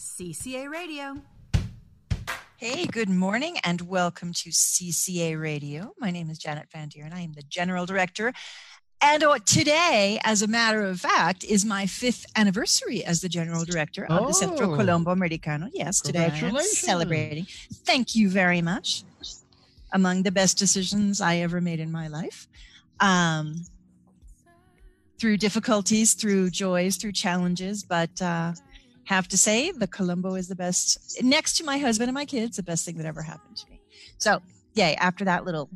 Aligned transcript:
CCA 0.00 0.70
Radio. 0.70 1.18
Hey, 2.56 2.86
good 2.86 3.10
morning 3.10 3.58
and 3.64 3.82
welcome 3.82 4.32
to 4.32 4.48
CCA 4.48 5.38
Radio. 5.38 5.92
My 5.98 6.10
name 6.10 6.30
is 6.30 6.38
Janet 6.38 6.68
Van 6.72 6.88
Dier 6.88 7.04
and 7.04 7.12
I 7.12 7.20
am 7.20 7.34
the 7.34 7.42
General 7.42 7.84
Director. 7.84 8.32
And 9.02 9.22
uh, 9.22 9.38
today, 9.44 10.18
as 10.24 10.40
a 10.40 10.46
matter 10.46 10.82
of 10.84 11.00
fact, 11.00 11.44
is 11.44 11.66
my 11.66 11.84
fifth 11.84 12.24
anniversary 12.34 13.04
as 13.04 13.20
the 13.20 13.28
General 13.28 13.66
Director 13.66 14.06
of 14.06 14.26
the 14.26 14.32
Centro 14.32 14.72
Oh. 14.72 14.76
Colombo 14.78 15.10
Americano. 15.10 15.68
Yes, 15.70 16.00
today 16.00 16.30
I 16.32 16.38
am 16.46 16.58
celebrating. 16.60 17.44
Thank 17.84 18.14
you 18.14 18.30
very 18.30 18.62
much. 18.62 19.04
Among 19.92 20.22
the 20.22 20.32
best 20.32 20.56
decisions 20.56 21.20
I 21.20 21.36
ever 21.36 21.60
made 21.60 21.78
in 21.78 21.92
my 21.92 22.08
life. 22.08 22.48
Um, 23.00 23.66
through 25.18 25.36
difficulties, 25.36 26.14
through 26.14 26.48
joys, 26.48 26.96
through 26.96 27.12
challenges, 27.12 27.82
but 27.82 28.22
uh, 28.22 28.54
have 29.10 29.26
to 29.26 29.36
say 29.36 29.72
the 29.72 29.88
Colombo 29.88 30.36
is 30.36 30.46
the 30.46 30.54
best 30.54 31.20
next 31.20 31.56
to 31.56 31.64
my 31.64 31.78
husband 31.78 32.08
and 32.08 32.14
my 32.14 32.24
kids, 32.24 32.56
the 32.56 32.62
best 32.62 32.84
thing 32.84 32.96
that 32.98 33.06
ever 33.06 33.22
happened 33.22 33.56
to 33.56 33.68
me. 33.68 33.80
So, 34.18 34.40
yay, 34.74 34.94
after 35.00 35.24
that 35.24 35.44
little 35.44 35.68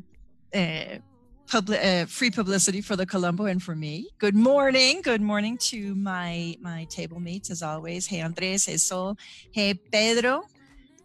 uh, 0.55 0.99
public, 1.45 1.83
uh, 1.83 2.05
free 2.05 2.31
publicity 2.31 2.79
for 2.79 2.95
the 2.95 3.05
Colombo 3.05 3.43
and 3.45 3.61
for 3.61 3.75
me. 3.75 4.07
Good 4.19 4.35
morning. 4.35 5.01
Good 5.01 5.21
morning 5.21 5.57
to 5.69 5.95
my 5.95 6.55
my 6.61 6.85
table 6.85 7.19
mates 7.19 7.49
as 7.49 7.61
always. 7.61 8.07
Hey 8.07 8.21
Andres, 8.21 8.65
hey 8.67 8.77
Sol, 8.77 9.17
hey 9.51 9.73
Pedro. 9.73 10.43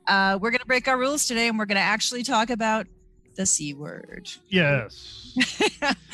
Uh, 0.06 0.38
we're 0.40 0.52
gonna 0.52 0.72
break 0.74 0.86
our 0.86 0.98
rules 0.98 1.26
today 1.26 1.48
and 1.48 1.58
we're 1.58 1.66
gonna 1.66 1.80
actually 1.80 2.22
talk 2.22 2.50
about 2.50 2.86
the 3.34 3.44
C 3.44 3.74
word. 3.74 4.30
Yes. 4.48 5.36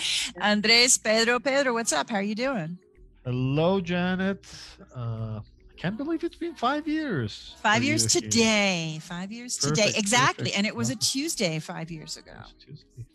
Andres, 0.41 0.97
Pedro, 0.97 1.41
Pedro, 1.41 1.75
what's 1.75 1.93
up? 1.93 2.09
How 2.09 2.17
are 2.17 2.23
you 2.23 2.35
doing? 2.35 2.79
Hello, 3.23 3.83
Janet. 3.83 4.47
Uh, 4.95 5.41
can't 5.77 5.97
believe 5.97 6.25
it's 6.25 6.37
been 6.37 6.55
five 6.55 6.89
years. 6.89 7.55
Five 7.63 7.85
years 7.85 8.15
you 8.15 8.21
here. 8.21 8.31
today. 8.31 8.99
Five 9.03 9.31
years 9.31 9.57
today. 9.57 9.93
Exactly. 9.95 10.45
perfect. 10.45 10.59
And 10.59 10.67
it 10.67 10.75
was 10.75 10.91
a 10.91 10.97
Tuesday 10.97 11.59
five 11.59 11.91
years 11.91 12.17
ago. 12.17 12.33
Tuesday. 12.59 13.07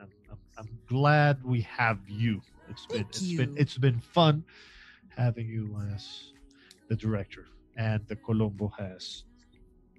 I'm, 0.00 0.08
I'm, 0.30 0.38
I'm 0.58 0.78
glad 0.86 1.42
we 1.44 1.60
have 1.62 1.98
you. 2.08 2.40
It's 2.68 2.86
been 2.86 3.00
it's 3.00 3.22
you. 3.22 3.38
been 3.38 3.54
it's 3.56 3.78
been 3.78 4.00
fun 4.00 4.44
having 5.16 5.46
you 5.46 5.76
as 5.94 6.32
the 6.88 6.96
director, 6.96 7.46
and 7.76 8.06
the 8.08 8.16
Colombo 8.16 8.72
has 8.78 9.24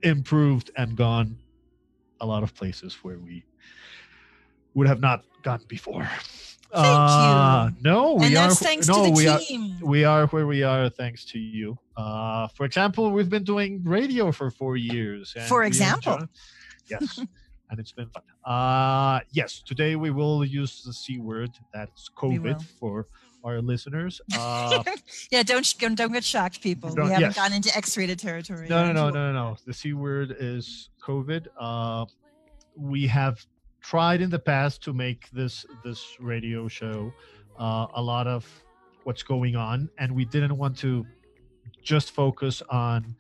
improved 0.03 0.71
and 0.75 0.95
gone 0.95 1.37
a 2.21 2.25
lot 2.25 2.43
of 2.43 2.53
places 2.53 2.95
where 3.03 3.19
we 3.19 3.45
would 4.73 4.87
have 4.87 4.99
not 4.99 5.23
gone 5.43 5.61
before. 5.67 6.09
Thank 6.75 6.87
uh, 6.87 7.69
you. 7.69 7.75
No, 7.81 8.13
we 8.15 8.25
and 8.25 8.37
are. 8.37 8.47
that's 8.47 8.59
thanks 8.59 8.87
no, 8.87 9.05
to 9.05 9.11
we 9.11 9.23
the 9.23 9.33
are 9.33 9.39
team. 9.39 9.79
we 9.81 10.03
are 10.03 10.27
where 10.27 10.45
we 10.45 10.61
are 10.63 10.89
thanks 10.89 11.23
to 11.25 11.39
you. 11.39 11.77
Uh, 11.95 12.47
for 12.49 12.65
example, 12.65 13.11
we've 13.11 13.29
been 13.29 13.45
doing 13.45 13.81
radio 13.83 14.31
for 14.31 14.51
four 14.51 14.75
years. 14.75 15.33
For 15.47 15.63
example. 15.63 16.13
enjoy- 16.13 16.27
yes, 16.89 17.17
and 17.69 17.79
it's 17.79 17.93
been 17.93 18.09
fun. 18.09 18.23
Uh, 18.43 19.21
yes, 19.31 19.61
today 19.61 19.95
we 19.95 20.11
will 20.11 20.43
use 20.43 20.83
the 20.83 20.91
c 20.93 21.17
word. 21.17 21.51
That's 21.73 22.09
COVID 22.09 22.61
for 22.61 23.07
our 23.45 23.61
listeners. 23.61 24.19
Uh, 24.37 24.83
yeah, 25.31 25.43
don't 25.43 25.65
don't 25.95 26.11
get 26.11 26.25
shocked, 26.25 26.61
people. 26.61 26.93
We 26.93 27.03
haven't 27.03 27.21
yes. 27.21 27.35
gone 27.35 27.53
into 27.53 27.75
X-rated 27.75 28.19
territory. 28.19 28.67
no, 28.67 28.85
no, 28.85 28.91
no, 28.91 29.09
no, 29.09 29.31
no, 29.31 29.33
no. 29.33 29.57
The 29.65 29.73
c 29.73 29.93
word 29.93 30.35
is 30.39 30.89
COVID. 31.01 31.47
Uh, 31.57 32.05
we 32.75 33.07
have 33.07 33.45
tried 33.89 34.21
in 34.21 34.29
the 34.29 34.39
past 34.39 34.83
to 34.83 34.93
make 34.93 35.29
this 35.31 35.65
this 35.83 36.01
radio 36.19 36.67
show 36.67 37.13
uh, 37.59 37.87
a 37.95 38.01
lot 38.01 38.27
of 38.27 38.45
what's 39.03 39.23
going 39.23 39.55
on, 39.55 39.89
and 39.99 40.15
we 40.15 40.25
didn't 40.25 40.57
want 40.57 40.77
to 40.79 41.05
just 41.83 42.11
focus 42.11 42.61
on 42.69 43.15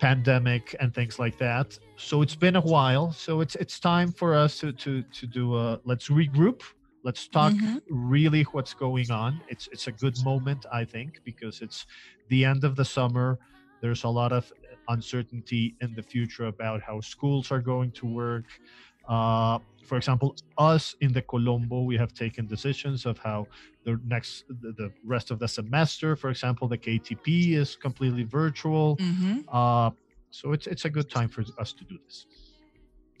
pandemic 0.00 0.74
and 0.80 0.94
things 0.94 1.18
like 1.18 1.38
that. 1.38 1.76
So 1.96 2.22
it's 2.22 2.36
been 2.36 2.56
a 2.56 2.60
while. 2.60 3.12
So 3.12 3.40
it's 3.40 3.54
it's 3.56 3.80
time 3.80 4.12
for 4.12 4.34
us 4.34 4.58
to 4.58 4.72
to 4.72 5.02
to 5.02 5.26
do 5.26 5.56
a 5.56 5.80
let's 5.84 6.08
regroup. 6.08 6.62
Let's 7.02 7.28
talk 7.28 7.54
Mhm. 7.54 7.80
really 7.88 8.42
what's 8.52 8.74
going 8.74 9.10
on. 9.10 9.42
It's 9.48 9.68
it's 9.72 9.86
a 9.86 9.92
good 9.92 10.16
moment, 10.24 10.66
I 10.72 10.84
think, 10.84 11.20
because 11.24 11.60
it's 11.62 11.86
the 12.28 12.44
end 12.44 12.64
of 12.64 12.76
the 12.76 12.84
summer. 12.84 13.38
There's 13.80 14.04
a 14.04 14.08
lot 14.08 14.32
of 14.32 14.52
uncertainty 14.88 15.76
in 15.80 15.94
the 15.94 16.02
future 16.02 16.46
about 16.46 16.82
how 16.82 17.00
schools 17.00 17.50
are 17.50 17.62
going 17.62 17.92
to 17.92 18.06
work. 18.06 18.46
Uh, 19.08 19.58
for 19.84 19.96
example, 19.96 20.34
us 20.58 20.94
in 21.00 21.12
the 21.12 21.22
Colombo, 21.22 21.82
we 21.82 21.96
have 21.96 22.12
taken 22.12 22.46
decisions 22.46 23.06
of 23.06 23.18
how 23.18 23.46
the 23.84 24.00
next, 24.04 24.44
the, 24.48 24.72
the 24.72 24.92
rest 25.04 25.30
of 25.30 25.38
the 25.38 25.46
semester, 25.46 26.16
for 26.16 26.30
example, 26.30 26.66
the 26.66 26.78
KTP 26.78 27.52
is 27.52 27.76
completely 27.76 28.24
virtual. 28.24 28.96
Mhm. 28.96 29.44
Uh, 29.48 29.90
so 30.30 30.52
it's 30.52 30.66
it's 30.66 30.84
a 30.84 30.90
good 30.90 31.08
time 31.08 31.28
for 31.28 31.42
us 31.58 31.72
to 31.72 31.84
do 31.84 31.96
this. 32.04 32.26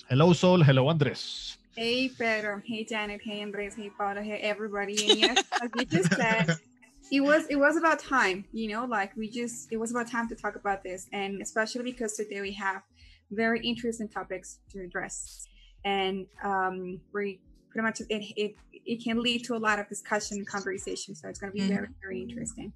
Hello, 0.08 0.32
Sol. 0.32 0.62
Hello, 0.62 0.88
Andres. 0.88 1.56
Hey 1.76 2.08
Pedro, 2.08 2.62
hey 2.64 2.84
Janet, 2.84 3.20
hey 3.22 3.42
Andres, 3.42 3.74
hey 3.74 3.90
Paula, 3.96 4.22
hey 4.22 4.38
everybody. 4.38 4.96
And 5.10 5.18
yes, 5.18 5.44
as 5.62 5.70
you 5.76 5.84
just 5.84 6.12
said, 6.14 6.56
it 7.12 7.20
was 7.20 7.46
it 7.48 7.56
was 7.56 7.76
about 7.76 7.98
time, 8.00 8.46
you 8.52 8.68
know, 8.72 8.84
like 8.86 9.14
we 9.16 9.30
just 9.30 9.68
it 9.70 9.76
was 9.76 9.90
about 9.90 10.10
time 10.10 10.26
to 10.28 10.34
talk 10.34 10.56
about 10.56 10.82
this, 10.82 11.06
and 11.12 11.40
especially 11.42 11.84
because 11.84 12.14
today 12.14 12.40
we 12.40 12.52
have 12.52 12.82
very 13.30 13.60
interesting 13.60 14.08
topics 14.08 14.58
to 14.70 14.80
address, 14.82 15.46
and 15.86 16.26
um, 16.42 17.00
we 17.14 17.40
pretty 17.70 17.86
much 17.86 18.00
it 18.00 18.06
it, 18.36 18.54
it 18.72 19.02
can 19.02 19.22
lead 19.22 19.44
to 19.44 19.54
a 19.54 19.62
lot 19.68 19.78
of 19.78 19.88
discussion 19.88 20.36
and 20.38 20.46
conversation. 20.46 21.14
So 21.14 21.28
it's 21.28 21.38
going 21.38 21.52
to 21.52 21.58
be 21.58 21.66
very 21.66 21.88
very 22.02 22.20
interesting. 22.22 22.72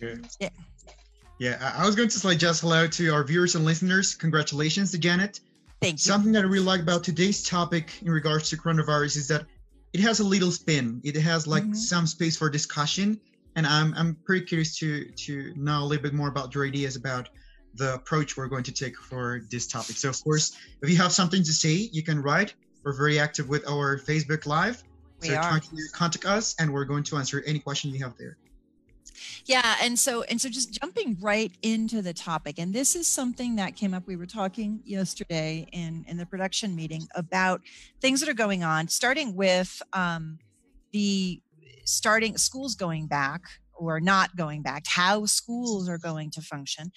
Yeah. 0.00 0.50
Yeah, 1.38 1.58
I 1.60 1.82
I 1.82 1.86
was 1.86 1.94
going 1.94 2.08
to 2.08 2.18
say 2.18 2.34
just 2.36 2.60
hello 2.60 2.86
to 2.86 3.10
our 3.14 3.24
viewers 3.24 3.54
and 3.54 3.64
listeners. 3.64 4.14
Congratulations 4.14 4.90
to 4.90 4.98
Janet. 4.98 5.40
Thank 5.80 5.94
you. 5.94 5.98
Something 5.98 6.32
that 6.32 6.44
I 6.44 6.48
really 6.48 6.64
like 6.64 6.80
about 6.80 7.04
today's 7.04 7.42
topic 7.42 8.02
in 8.02 8.10
regards 8.10 8.50
to 8.50 8.56
coronavirus 8.56 9.16
is 9.16 9.28
that 9.28 9.46
it 9.92 10.00
has 10.00 10.20
a 10.20 10.24
little 10.24 10.50
spin. 10.50 11.00
It 11.04 11.16
has 11.16 11.46
like 11.46 11.64
Mhm. 11.64 11.76
some 11.76 12.06
space 12.06 12.36
for 12.36 12.50
discussion, 12.50 13.20
and 13.54 13.66
I'm 13.66 13.94
I'm 13.94 14.16
pretty 14.26 14.44
curious 14.46 14.76
to 14.78 14.88
to 15.24 15.52
know 15.54 15.82
a 15.84 15.86
little 15.86 16.02
bit 16.02 16.14
more 16.14 16.28
about 16.28 16.54
your 16.54 16.66
ideas 16.66 16.96
about 16.96 17.28
the 17.76 17.94
approach 17.94 18.36
we're 18.36 18.48
going 18.48 18.64
to 18.64 18.72
take 18.72 18.96
for 18.96 19.42
this 19.50 19.66
topic. 19.66 19.96
So 19.96 20.08
of 20.08 20.22
course, 20.22 20.56
if 20.82 20.90
you 20.90 20.96
have 20.96 21.12
something 21.12 21.42
to 21.42 21.52
say, 21.52 21.88
you 21.92 22.02
can 22.02 22.22
write. 22.22 22.54
We're 22.84 22.92
very 22.92 23.18
active 23.18 23.48
with 23.48 23.68
our 23.68 23.98
Facebook 23.98 24.46
Live. 24.46 24.82
We 25.20 25.28
so 25.28 25.36
are. 25.36 25.60
contact 25.92 26.24
us, 26.24 26.54
and 26.58 26.72
we're 26.72 26.84
going 26.84 27.02
to 27.04 27.16
answer 27.16 27.42
any 27.46 27.58
question 27.58 27.90
you 27.90 28.02
have 28.04 28.16
there. 28.16 28.36
Yeah, 29.46 29.76
and 29.82 29.98
so 29.98 30.22
and 30.24 30.40
so 30.40 30.48
just 30.48 30.78
jumping 30.80 31.16
right 31.20 31.52
into 31.62 32.02
the 32.02 32.12
topic, 32.12 32.58
and 32.58 32.72
this 32.72 32.94
is 32.94 33.06
something 33.06 33.56
that 33.56 33.76
came 33.76 33.94
up. 33.94 34.06
We 34.06 34.16
were 34.16 34.26
talking 34.26 34.80
yesterday 34.84 35.66
in 35.72 36.04
in 36.06 36.16
the 36.16 36.26
production 36.26 36.76
meeting 36.76 37.08
about 37.14 37.62
things 38.00 38.20
that 38.20 38.28
are 38.28 38.34
going 38.34 38.62
on, 38.62 38.88
starting 38.88 39.34
with 39.34 39.82
um, 39.92 40.38
the 40.92 41.40
starting 41.84 42.36
schools 42.36 42.74
going 42.74 43.06
back 43.06 43.42
or 43.78 44.00
not 44.00 44.36
going 44.36 44.62
back, 44.62 44.84
how 44.86 45.26
schools 45.26 45.88
are 45.88 45.98
going 45.98 46.30
to 46.32 46.40
function, 46.40 46.90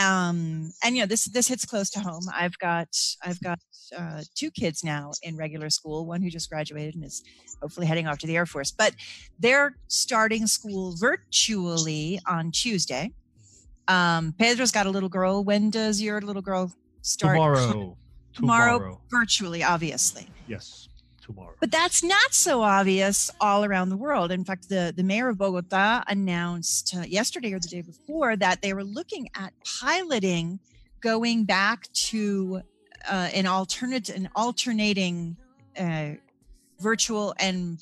um, 0.00 0.72
and 0.84 0.96
you 0.96 1.02
know 1.02 1.06
this 1.06 1.24
this 1.26 1.48
hits 1.48 1.64
close 1.64 1.90
to 1.90 2.00
home. 2.00 2.24
I've 2.34 2.58
got 2.58 2.88
I've 3.22 3.40
got 3.40 3.58
uh, 3.96 4.22
two 4.34 4.50
kids 4.50 4.82
now 4.82 5.12
in 5.22 5.36
regular 5.36 5.70
school, 5.70 6.06
one 6.06 6.22
who 6.22 6.30
just 6.30 6.48
graduated 6.50 6.94
and 6.94 7.04
is 7.04 7.22
hopefully 7.60 7.86
heading 7.86 8.06
off 8.06 8.18
to 8.18 8.26
the 8.26 8.36
Air 8.36 8.46
Force, 8.46 8.70
but 8.70 8.94
they're 9.38 9.76
starting 9.88 10.46
school 10.46 10.94
virtually 10.98 12.20
on 12.26 12.50
Tuesday. 12.50 13.12
Um, 13.88 14.34
Pedro's 14.38 14.70
got 14.72 14.86
a 14.86 14.90
little 14.90 15.08
girl. 15.08 15.44
When 15.44 15.70
does 15.70 16.00
your 16.00 16.20
little 16.20 16.42
girl 16.42 16.72
start? 17.02 17.34
Tomorrow. 17.34 17.96
Tomorrow, 18.34 19.00
virtually, 19.10 19.62
obviously. 19.62 20.26
Yes, 20.48 20.88
tomorrow. 21.22 21.54
But 21.60 21.70
that's 21.70 22.02
not 22.02 22.34
so 22.34 22.62
obvious 22.62 23.30
all 23.40 23.64
around 23.64 23.88
the 23.88 23.96
world. 23.96 24.30
In 24.32 24.44
fact, 24.44 24.68
the, 24.68 24.92
the 24.94 25.02
mayor 25.02 25.28
of 25.28 25.38
Bogota 25.38 26.02
announced 26.08 26.94
uh, 26.96 27.02
yesterday 27.02 27.52
or 27.52 27.60
the 27.60 27.68
day 27.68 27.80
before 27.82 28.36
that 28.36 28.60
they 28.62 28.74
were 28.74 28.84
looking 28.84 29.28
at 29.36 29.52
piloting 29.80 30.58
going 31.00 31.44
back 31.44 31.90
to 31.92 32.60
uh, 33.10 33.28
an 33.34 33.46
alternate, 33.46 34.08
an 34.08 34.28
alternating 34.36 35.36
uh, 35.78 36.10
virtual 36.80 37.34
and 37.38 37.78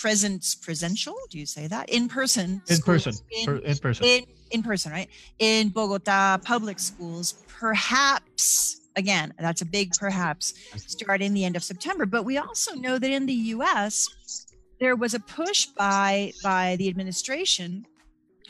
presence 0.00 0.54
presential 0.54 1.14
Do 1.30 1.38
you 1.38 1.46
say 1.46 1.66
that 1.66 1.88
in 1.88 2.08
person? 2.08 2.60
in 2.68 2.78
person. 2.82 3.14
in- 3.32 3.62
in 3.64 3.78
person. 3.78 4.04
in 4.04 4.24
in 4.50 4.62
person 4.62 4.92
right 4.92 5.08
in 5.38 5.68
bogota 5.70 6.38
public 6.38 6.78
schools 6.78 7.34
perhaps 7.58 8.77
again 8.98 9.32
that's 9.38 9.62
a 9.62 9.64
big 9.78 9.88
perhaps 9.98 10.44
starting 10.96 11.32
the 11.32 11.44
end 11.44 11.56
of 11.56 11.62
september 11.62 12.04
but 12.14 12.24
we 12.24 12.36
also 12.36 12.74
know 12.74 12.98
that 12.98 13.10
in 13.10 13.24
the 13.26 13.34
us 13.34 13.94
there 14.80 14.96
was 14.96 15.12
a 15.14 15.20
push 15.20 15.66
by 15.66 16.32
by 16.42 16.76
the 16.80 16.88
administration 16.88 17.86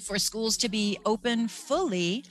for 0.06 0.18
schools 0.18 0.56
to 0.56 0.68
be 0.68 0.98
open 1.04 1.48
fully 1.48 2.24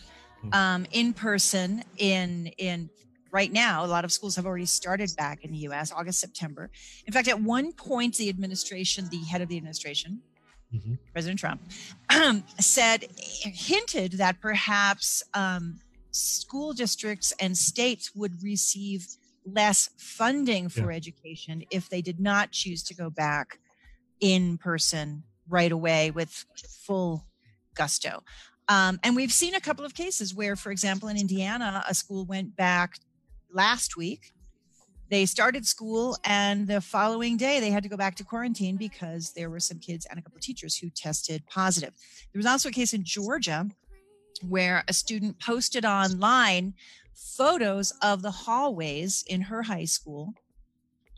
Hmm. 0.44 0.54
um, 0.54 0.81
in 0.92 1.14
person 1.14 1.84
in 1.98 2.30
in 2.60 2.90
right 3.31 3.52
now 3.52 3.84
a 3.84 3.90
lot 3.96 4.06
of 4.06 4.12
schools 4.12 4.36
have 4.36 4.46
already 4.46 4.68
started 4.68 5.10
back 5.18 5.44
in 5.44 5.52
the 5.52 5.58
us 5.62 5.92
august 5.92 6.19
september 6.19 6.69
in 7.08 7.12
fact 7.14 7.28
at 7.28 7.42
one 7.42 7.72
point 7.74 8.16
the 8.18 8.30
administration 8.30 9.08
the 9.10 9.24
head 9.31 9.42
of 9.42 9.50
the 9.50 9.58
administration 9.58 10.22
hmm 10.72 10.94
President 11.14 11.40
Trump, 11.40 11.62
said, 12.60 13.08
hinted 13.42 14.12
that 14.24 14.40
perhaps 14.40 15.24
um, 15.34 15.80
school 16.12 16.74
districts 16.74 17.33
and 17.39 17.57
states 17.57 18.15
would 18.15 18.42
receive 18.44 19.07
less 19.45 19.89
funding 19.98 20.68
for 20.69 20.92
education 20.92 21.63
if 21.71 21.89
they 21.89 22.01
did 22.01 22.19
not 22.19 22.51
choose 22.51 22.83
to 22.83 22.94
go 22.94 23.09
back 23.09 23.59
in 24.19 24.57
person 24.57 25.24
right 25.48 25.71
away 25.71 26.12
with 26.12 26.45
full 26.86 27.25
gusto. 27.75 28.24
Um, 28.68 29.00
and 29.04 29.15
we've 29.15 29.31
seen 29.31 29.56
a 29.56 29.62
couple 29.62 29.86
of 29.86 29.94
cases 29.94 30.36
where, 30.36 30.56
for 30.56 30.71
example, 30.71 31.07
in 31.07 31.18
Indiana, 31.18 31.83
a 31.88 31.94
school 31.94 32.25
went 32.25 32.56
back 32.56 32.98
last 33.51 33.95
week. 33.95 34.33
They 35.09 35.25
started 35.25 35.65
school, 35.65 36.18
and 36.25 36.68
the 36.68 36.81
following 36.81 37.38
day 37.38 37.62
they 37.62 37.71
had 37.71 37.83
to 37.83 37.89
go 37.89 37.95
back 37.95 38.15
to 38.15 38.25
quarantine 38.25 38.75
because 38.75 39.31
there 39.31 39.50
were 39.50 39.62
some 39.62 39.80
kids 39.80 40.06
and 40.06 40.19
a 40.19 40.21
couple 40.21 40.36
of 40.36 40.44
teachers 40.44 40.75
who 40.75 40.89
tested 40.89 41.44
positive. 41.48 41.94
There 42.33 42.39
was 42.39 42.45
also 42.45 42.68
a 42.68 42.74
case 42.74 42.94
in 42.94 43.06
Georgia 43.06 43.69
where 44.44 44.84
a 44.88 44.94
student 44.94 45.39
posted 45.39 45.86
online 45.86 46.74
photos 47.13 47.94
of 48.01 48.22
the 48.22 48.31
hallways 48.31 49.24
in 49.28 49.42
her 49.42 49.63
high 49.63 49.86
school 49.86 50.34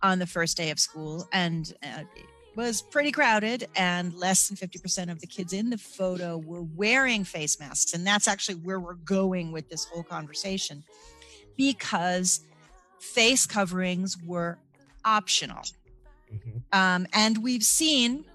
on 0.01 0.19
the 0.19 0.25
first 0.25 0.57
day 0.57 0.69
of 0.69 0.79
school 0.79 1.27
and 1.33 1.73
uh, 1.83 2.03
it 2.15 2.25
was 2.55 2.81
pretty 2.81 3.11
crowded 3.11 3.67
and 3.75 4.13
less 4.13 4.47
than 4.47 4.57
50% 4.57 5.11
of 5.11 5.19
the 5.21 5.27
kids 5.27 5.53
in 5.53 5.69
the 5.69 5.77
photo 5.77 6.37
were 6.37 6.63
wearing 6.75 7.23
face 7.23 7.59
masks 7.59 7.93
and 7.93 8.05
that's 8.05 8.27
actually 8.27 8.55
where 8.55 8.79
we're 8.79 8.93
going 8.93 9.51
with 9.51 9.69
this 9.69 9.85
whole 9.85 10.03
conversation 10.03 10.83
because 11.57 12.41
face 12.99 13.45
coverings 13.45 14.17
were 14.25 14.57
optional. 15.05 15.63
Hmm 16.29 16.59
um, 16.71 17.07
and 17.13 17.37
we've 17.39 17.63
seen 17.63 18.25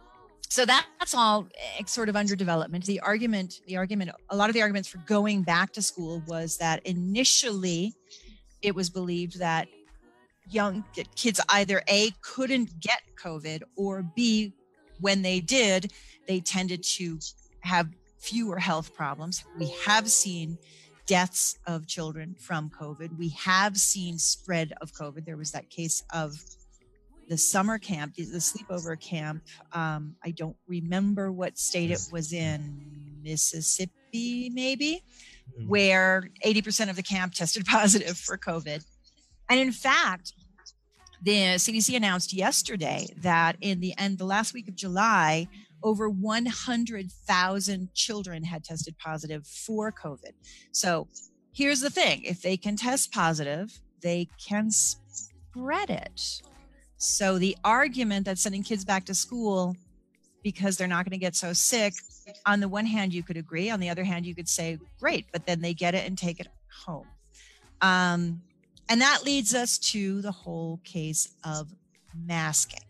so 0.55 0.65
that, 0.65 0.87
that's 1.01 1.17
all 1.17 1.49
eh, 1.79 1.83
sort 1.85 2.09
of 2.09 2.15
under 2.15 2.37
development. 2.37 2.87
The 2.87 3.01
argument 3.01 3.61
the 3.67 3.77
argument 3.77 4.13
a 4.31 4.37
lot 4.37 4.51
of 4.51 4.55
the 4.55 4.63
arguments 4.63 4.89
for 4.89 4.99
going 4.99 5.43
back 5.43 5.73
to 5.73 5.83
school 5.83 6.23
was 6.29 6.59
that 6.59 6.87
initially 6.87 7.93
it 8.63 8.73
was 8.73 8.89
believed 8.89 9.41
that 9.41 9.67
young 10.49 10.85
kids 11.17 11.41
either 11.49 11.83
a 11.89 12.13
couldn't 12.21 12.79
get 12.79 13.01
covid 13.21 13.63
or 13.75 14.05
b 14.15 14.53
when 15.01 15.23
they 15.23 15.41
did 15.41 15.91
they 16.29 16.39
tended 16.39 16.85
to 16.85 17.19
have 17.61 17.89
fewer 18.19 18.59
health 18.59 18.95
problems. 18.95 19.45
We 19.59 19.75
have 19.85 20.09
seen 20.09 20.57
deaths 21.07 21.59
of 21.67 21.89
children 21.89 22.37
from 22.39 22.71
covid. 22.71 23.19
We 23.19 23.31
have 23.31 23.77
seen 23.77 24.19
spread 24.19 24.73
of 24.81 24.93
covid. 24.93 25.25
There 25.25 25.37
was 25.37 25.51
that 25.51 25.69
case 25.69 26.05
of 26.13 26.39
the 27.29 27.39
summer 27.39 27.79
camp, 27.79 28.15
the 28.17 28.25
sleepover 28.25 28.99
camp. 29.01 29.43
Um, 29.73 30.17
I 30.25 30.31
don't 30.31 30.57
remember 30.67 31.33
what 31.33 31.59
state 31.59 31.91
it 31.91 32.01
was 32.13 32.33
in, 32.33 33.21
Mississippi, 33.23 34.51
maybe, 34.53 35.03
Mm. 35.59 35.69
where 35.69 36.31
80% 36.43 36.89
of 36.89 36.97
the 36.97 37.03
camp 37.03 37.35
tested 37.41 37.67
positive 37.67 38.17
for 38.17 38.39
COVID. 38.39 38.83
And 39.51 39.61
in 39.61 39.73
fact, 39.73 40.33
the 41.23 41.59
CDC 41.59 41.95
announced 41.97 42.33
yesterday 42.33 43.07
that 43.19 43.57
in 43.61 43.81
the 43.81 43.95
end, 43.99 44.19
the 44.19 44.25
last 44.25 44.55
week 44.55 44.69
of 44.69 44.75
July, 44.75 45.49
over 45.83 46.09
100,000 46.09 47.95
children 47.95 48.45
had 48.45 48.65
tested 48.65 48.97
positive 48.99 49.47
for 49.47 49.93
COVID. 49.93 50.33
So 50.73 51.09
here's 51.53 51.81
the 51.81 51.91
thing 51.91 52.23
if 52.25 52.41
they 52.41 52.57
can 52.57 52.77
test 52.77 53.13
positive, 53.13 53.81
they 54.01 54.29
can 54.43 54.71
spread 54.71 55.91
it. 55.91 56.43
So 56.97 57.39
the 57.39 57.57
argument 57.65 58.27
that 58.27 58.39
sending 58.39 58.63
kids 58.63 58.85
back 58.85 59.05
to 59.07 59.15
school 59.15 59.77
because 60.43 60.77
they're 60.77 60.87
not 60.87 61.05
going 61.05 61.13
to 61.13 61.19
get 61.19 61.35
so 61.35 61.53
sick, 61.53 61.95
on 62.47 62.61
the 62.61 62.69
one 62.69 62.87
hand, 62.87 63.13
you 63.13 63.23
could 63.23 63.37
agree. 63.37 63.71
On 63.71 63.81
the 63.81 63.89
other 63.89 64.05
hand, 64.05 64.27
you 64.27 64.35
could 64.35 64.49
say, 64.49 64.79
great, 65.01 65.27
but 65.33 65.47
then 65.47 65.61
they 65.61 65.75
get 65.75 65.95
it 65.95 66.07
and 66.07 66.17
take 66.17 66.39
it 66.41 66.49
home. 66.85 67.07
Um, 67.81 68.43
and 68.89 69.01
that 69.01 69.25
leads 69.25 69.55
us 69.55 69.79
to 69.79 70.21
the 70.21 70.31
whole 70.31 70.81
case 70.85 71.35
of 71.45 71.75
masking. 72.15 72.81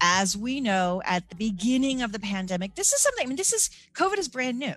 As 0.00 0.36
we 0.36 0.60
know, 0.60 1.02
at 1.04 1.28
the 1.28 1.36
beginning 1.36 2.02
of 2.02 2.12
the 2.12 2.18
pandemic, 2.18 2.74
this 2.74 2.92
is 2.92 3.00
something, 3.00 3.26
I 3.26 3.28
mean, 3.28 3.36
this 3.36 3.52
is 3.52 3.70
COVID 3.94 4.18
is 4.18 4.28
brand 4.28 4.58
new. 4.58 4.74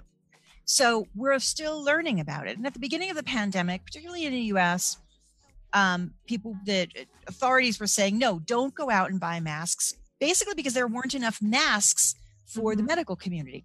So 0.66 1.08
we're 1.16 1.40
still 1.40 1.84
learning 1.84 2.20
about 2.20 2.48
it. 2.48 2.58
And 2.58 2.66
at 2.66 2.74
the 2.74 2.80
beginning 2.80 3.10
of 3.10 3.16
the 3.16 3.24
pandemic, 3.24 3.86
particularly 3.86 4.25
in 4.25 4.34
the 4.34 4.42
US, 4.54 4.98
um, 5.77 6.13
people 6.25 6.56
that 6.65 6.88
authorities 7.27 7.79
were 7.79 7.88
saying, 7.88 8.18
no, 8.18 8.39
don't 8.39 8.74
go 8.74 8.89
out 8.89 9.12
and 9.12 9.19
buy 9.19 9.39
masks, 9.39 9.94
basically 10.19 10.56
because 10.56 10.74
there 10.74 10.88
weren't 10.88 11.13
enough 11.13 11.39
masks 11.39 12.15
for 12.45 12.75
the 12.75 12.81
Mhm. 12.81 12.88
medical 12.88 13.15
community. 13.15 13.63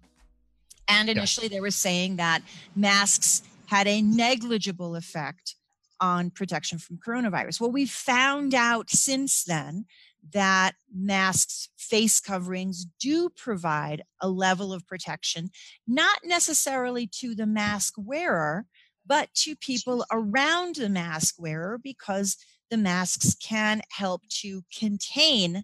And 0.87 1.09
initially, 1.09 1.47
they 1.47 1.61
were 1.61 1.71
saying 1.71 2.17
that 2.17 2.43
masks 2.75 3.41
had 3.67 3.87
a 3.87 4.01
negligible 4.01 4.95
effect 4.95 5.55
on 5.99 6.29
protection 6.29 6.77
from 6.77 6.97
coronavirus. 6.97 7.59
Well, 7.59 7.71
we 7.71 7.85
found 7.87 8.53
out 8.53 8.91
since 8.91 9.43
then 9.43 9.85
that 10.33 10.75
masks, 10.93 11.69
face 11.77 12.19
coverings 12.19 12.85
do 12.99 13.29
provide 13.29 14.03
a 14.19 14.29
level 14.29 14.71
of 14.71 14.85
protection, 14.85 15.49
not 15.87 16.19
necessarily 16.23 17.07
to 17.07 17.33
the 17.33 17.47
mask 17.47 17.95
wearer, 17.97 18.67
but 19.05 19.33
to 19.33 19.55
people 19.55 20.05
around 20.11 20.75
the 20.75 20.89
mask 20.89 21.35
wearer 21.37 21.77
because 21.77 22.37
the 22.69 22.77
masks 22.77 23.35
can 23.35 23.81
help 23.91 24.21
to 24.29 24.63
contain 24.75 25.63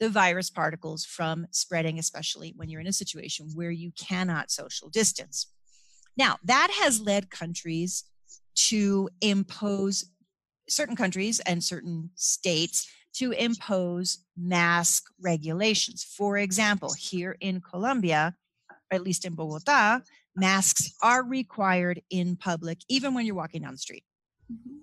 the 0.00 0.08
virus 0.08 0.50
particles 0.50 1.04
from 1.04 1.46
spreading, 1.50 1.98
especially 1.98 2.52
when 2.56 2.68
you're 2.68 2.80
in 2.80 2.86
a 2.86 2.92
situation 2.92 3.50
where 3.54 3.70
you 3.70 3.92
cannot 3.98 4.50
social 4.50 4.88
distance. 4.88 5.48
Now, 6.16 6.38
that 6.44 6.70
has 6.82 7.00
led 7.00 7.30
countries 7.30 8.04
to 8.68 9.08
impose 9.20 10.04
certain 10.68 10.96
countries 10.96 11.40
and 11.40 11.62
certain 11.62 12.10
states 12.14 12.88
to 13.14 13.32
impose 13.32 14.18
mask 14.36 15.04
regulations. 15.20 16.04
For 16.04 16.38
example, 16.38 16.92
here 16.94 17.36
in 17.40 17.60
Colombia, 17.60 18.34
at 18.90 19.02
least 19.02 19.24
in 19.24 19.34
Bogota, 19.34 20.00
masks 20.36 20.92
are 21.02 21.22
required 21.22 22.02
in 22.10 22.36
public, 22.36 22.78
even 22.88 23.14
when 23.14 23.26
you're 23.26 23.34
walking 23.34 23.62
down 23.62 23.72
the 23.72 23.78
street. 23.78 24.04
Mhm. 24.52 24.80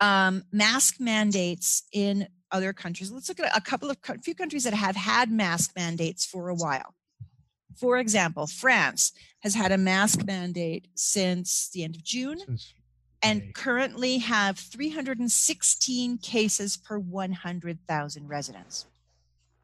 Um, 0.00 0.44
mask 0.52 0.98
mandates 1.00 1.84
in 1.92 2.28
other 2.50 2.72
countries. 2.72 3.10
Let's 3.10 3.28
look 3.28 3.40
at 3.40 3.56
a 3.56 3.60
couple 3.60 3.90
of 3.90 3.98
a 4.08 4.18
few 4.18 4.34
countries 4.34 4.64
that 4.64 4.74
have 4.74 4.96
had 4.96 5.30
mask 5.30 5.72
mandates 5.76 6.24
for 6.24 6.48
a 6.48 6.54
while. 6.54 6.94
For 7.76 7.98
example, 7.98 8.46
France 8.46 9.12
has 9.40 9.54
had 9.54 9.72
a 9.72 9.78
mask 9.78 10.24
mandate 10.24 10.88
since 10.94 11.70
the 11.70 11.84
end 11.84 11.96
of 11.96 12.04
June 12.04 12.38
Since 12.38 12.74
and 13.22 13.40
May. 13.40 13.52
currently 13.52 14.18
have 14.18 14.58
316 14.58 16.18
cases 16.18 16.76
per 16.76 16.98
100,000 16.98 18.28
residents. 18.28 18.86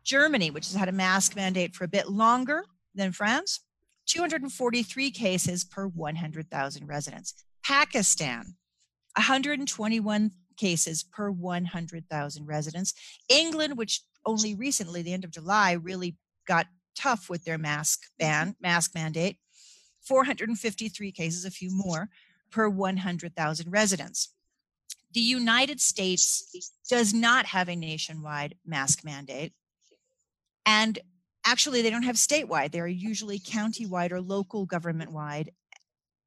Germany, 0.05 0.51
which 0.51 0.67
has 0.67 0.75
had 0.77 0.89
a 0.89 0.93
mask 0.93 1.37
mandate 1.37 1.75
for 1.75 1.85
a 1.85 1.89
bit 1.89 2.09
longer 2.09 2.65
than 2.95 3.13
France, 3.13 3.61
243 4.09 5.11
cases 5.11 5.65
per 5.65 5.87
100,000 5.87 6.87
residents. 6.87 7.35
Pakistan, 7.65 8.57
121 9.17 10.31
cases 10.57 11.05
per 11.05 11.31
100,000 11.31 12.47
residents. 12.47 12.95
England, 13.29 13.77
which 13.77 14.01
only 14.27 14.55
recently, 14.55 15.03
the 15.03 15.13
end 15.13 15.25
of 15.25 15.31
July, 15.31 15.73
really 15.73 16.17
got 16.47 16.67
tough 16.97 17.31
with 17.31 17.45
their 17.45 17.59
mask 17.59 18.01
ban, 18.19 18.49
mm-hmm. 18.49 18.63
mask 18.63 18.95
mandate, 18.95 19.37
453 20.03 21.13
cases, 21.13 21.45
a 21.45 21.51
few 21.51 21.71
more 21.71 22.09
per 22.51 22.69
100,000 22.69 23.71
residents. 23.71 24.35
The 25.13 25.21
United 25.21 25.81
States 25.81 26.73
does 26.89 27.15
not 27.15 27.47
have 27.47 27.69
a 27.69 27.77
nationwide 27.77 28.57
mask 28.67 29.05
mandate. 29.05 29.53
And 30.67 30.99
actually, 31.51 31.81
they 31.81 31.91
don't 31.91 32.03
have 32.03 32.17
statewide. 32.17 32.73
They 32.73 32.81
are 32.81 32.87
usually 32.87 33.39
county-wide 33.39 34.13
or 34.13 34.21
local 34.21 34.67
government-wide 34.67 35.53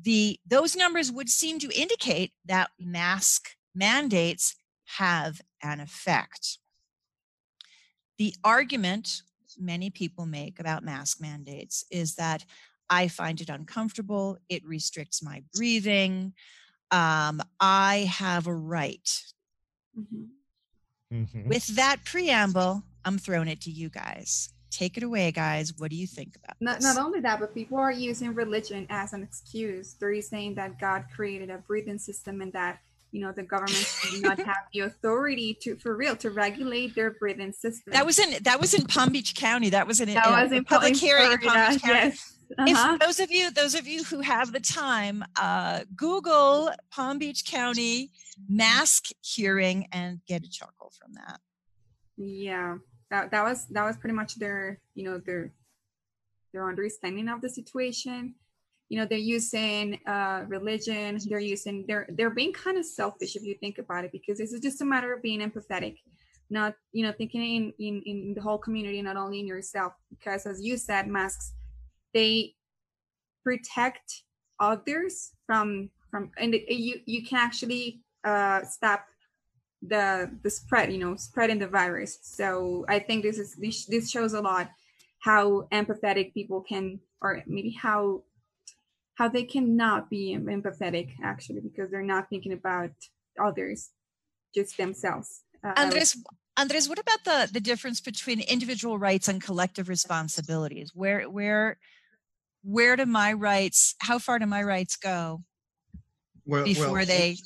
The 0.00 0.40
those 0.46 0.76
numbers 0.76 1.12
would 1.12 1.30
seem 1.30 1.58
to 1.60 1.72
indicate 1.72 2.32
that 2.44 2.70
mask 2.78 3.56
mandates 3.74 4.56
have 4.98 5.40
an 5.62 5.80
effect. 5.80 6.58
The 8.18 8.34
argument 8.42 9.22
many 9.58 9.90
people 9.90 10.26
make 10.26 10.58
about 10.60 10.84
mask 10.84 11.20
mandates 11.20 11.84
is 11.90 12.14
that 12.16 12.44
I 12.88 13.08
find 13.08 13.40
it 13.40 13.48
uncomfortable, 13.48 14.38
it 14.48 14.64
restricts 14.64 15.22
my 15.22 15.42
breathing, 15.54 16.34
um, 16.90 17.40
I 17.58 18.08
have 18.08 18.46
a 18.46 18.54
right. 18.54 19.08
Mhm. 19.98 20.28
Mhm. 21.12 21.46
With 21.46 21.66
that 21.76 22.04
preamble, 22.04 22.84
I'm 23.04 23.18
throwing 23.18 23.48
it 23.48 23.60
to 23.62 23.70
you 23.70 23.88
guys. 23.88 24.52
take 24.68 24.98
it 24.98 25.02
away, 25.02 25.32
guys. 25.32 25.72
What 25.78 25.90
do 25.90 25.96
you 25.96 26.06
think 26.06 26.36
about 26.36 26.56
Not, 26.60 26.80
this? 26.80 26.84
not 26.84 26.98
only 27.02 27.20
that, 27.20 27.40
but 27.40 27.54
people 27.54 27.78
are 27.78 27.92
using 27.92 28.34
religion 28.34 28.86
as 28.90 29.14
an 29.14 29.22
excuse. 29.22 29.94
They're 29.94 30.20
saying 30.20 30.56
that 30.56 30.78
God 30.78 31.06
created 31.14 31.48
a 31.48 31.58
breathing 31.58 31.98
system 31.98 32.42
and 32.42 32.52
that 32.52 32.80
you 33.16 33.22
know 33.22 33.32
the 33.32 33.42
government 33.42 33.88
do 34.10 34.20
not 34.20 34.38
have 34.38 34.64
the 34.74 34.80
authority 34.80 35.56
to 35.62 35.74
for 35.76 35.96
real 35.96 36.14
to 36.16 36.30
regulate 36.30 36.94
their 36.94 37.12
breathing 37.12 37.50
system. 37.50 37.94
that 37.94 38.04
was 38.04 38.18
in 38.18 38.42
that 38.42 38.60
was 38.60 38.74
in 38.74 38.84
Palm 38.84 39.10
Beach 39.10 39.34
County. 39.34 39.70
That 39.70 39.86
was 39.86 40.02
in 40.02 40.12
that 40.12 40.26
uh, 40.26 40.42
was 40.42 40.52
in 40.52 40.64
public 40.64 40.92
in 40.92 40.98
hearing 40.98 41.32
in 41.32 41.38
Palm 41.38 41.70
Beach 41.70 41.82
County. 41.82 41.98
Yes. 41.98 42.32
Uh-huh. 42.58 42.92
If 42.92 43.00
those 43.00 43.18
of 43.18 43.30
you, 43.32 43.50
those 43.50 43.74
of 43.74 43.88
you 43.88 44.04
who 44.04 44.20
have 44.20 44.52
the 44.52 44.60
time, 44.60 45.24
uh, 45.40 45.80
Google 45.96 46.70
Palm 46.92 47.18
Beach 47.18 47.44
County 47.46 48.12
mask 48.48 49.06
hearing 49.22 49.88
and 49.92 50.20
get 50.28 50.44
a 50.44 50.50
chuckle 50.50 50.92
from 51.00 51.14
that. 51.14 51.40
yeah 52.18 52.76
that, 53.10 53.30
that 53.30 53.42
was 53.42 53.66
that 53.68 53.84
was 53.84 53.96
pretty 53.96 54.14
much 54.14 54.34
their 54.34 54.78
you 54.94 55.04
know 55.04 55.18
their 55.18 55.52
their 56.52 56.68
understanding 56.68 57.28
of 57.28 57.40
the 57.40 57.48
situation 57.48 58.34
you 58.88 58.98
know 58.98 59.06
they're 59.06 59.18
using 59.18 59.98
uh 60.06 60.44
religion 60.46 61.18
they're 61.28 61.38
using 61.38 61.84
they're 61.88 62.06
they're 62.10 62.30
being 62.30 62.52
kind 62.52 62.78
of 62.78 62.84
selfish 62.84 63.36
if 63.36 63.42
you 63.42 63.54
think 63.54 63.78
about 63.78 64.04
it 64.04 64.12
because 64.12 64.38
this 64.38 64.52
is 64.52 64.60
just 64.60 64.80
a 64.80 64.84
matter 64.84 65.12
of 65.12 65.22
being 65.22 65.40
empathetic 65.40 65.96
not 66.50 66.74
you 66.92 67.04
know 67.04 67.12
thinking 67.12 67.42
in 67.42 67.72
in, 67.78 68.02
in 68.06 68.34
the 68.34 68.40
whole 68.40 68.58
community 68.58 69.02
not 69.02 69.16
only 69.16 69.40
in 69.40 69.46
yourself 69.46 69.92
because 70.10 70.46
as 70.46 70.62
you 70.62 70.76
said 70.76 71.08
masks 71.08 71.52
they 72.14 72.54
protect 73.42 74.22
others 74.60 75.32
from 75.46 75.90
from 76.10 76.30
and 76.38 76.54
you 76.68 77.00
you 77.06 77.24
can 77.24 77.38
actually 77.38 78.00
uh 78.24 78.62
stop 78.64 79.06
the 79.82 80.30
the 80.42 80.50
spread 80.50 80.92
you 80.92 80.98
know 80.98 81.16
spreading 81.16 81.58
the 81.58 81.66
virus. 81.66 82.18
So 82.22 82.84
i 82.88 82.98
think 82.98 83.22
this 83.22 83.38
is 83.38 83.54
this, 83.56 83.86
this 83.86 84.10
shows 84.10 84.32
a 84.34 84.40
lot 84.40 84.70
how 85.20 85.68
empathetic 85.72 86.32
people 86.34 86.60
can 86.60 87.00
or 87.20 87.42
maybe 87.46 87.70
how 87.70 88.22
how 89.16 89.28
they 89.28 89.44
cannot 89.44 90.08
be 90.08 90.36
empathetic 90.36 91.10
actually 91.22 91.60
because 91.60 91.90
they're 91.90 92.02
not 92.02 92.28
thinking 92.30 92.52
about 92.52 92.90
others 93.38 93.90
just 94.54 94.76
themselves 94.76 95.42
uh, 95.64 95.72
Andres, 95.76 96.16
Andres, 96.56 96.88
what 96.88 96.98
about 96.98 97.24
the 97.24 97.52
the 97.52 97.60
difference 97.60 98.00
between 98.00 98.40
individual 98.40 98.98
rights 98.98 99.28
and 99.28 99.42
collective 99.42 99.88
responsibilities? 99.88 100.92
Where 100.94 101.28
where 101.28 101.78
where 102.62 102.96
do 102.96 103.06
my 103.06 103.32
rights? 103.32 103.94
How 104.00 104.18
far 104.18 104.38
do 104.38 104.46
my 104.46 104.62
rights 104.62 104.96
go 104.96 105.42
Well, 106.44 106.64
before 106.64 106.92
well, 106.92 107.06
they? 107.06 107.36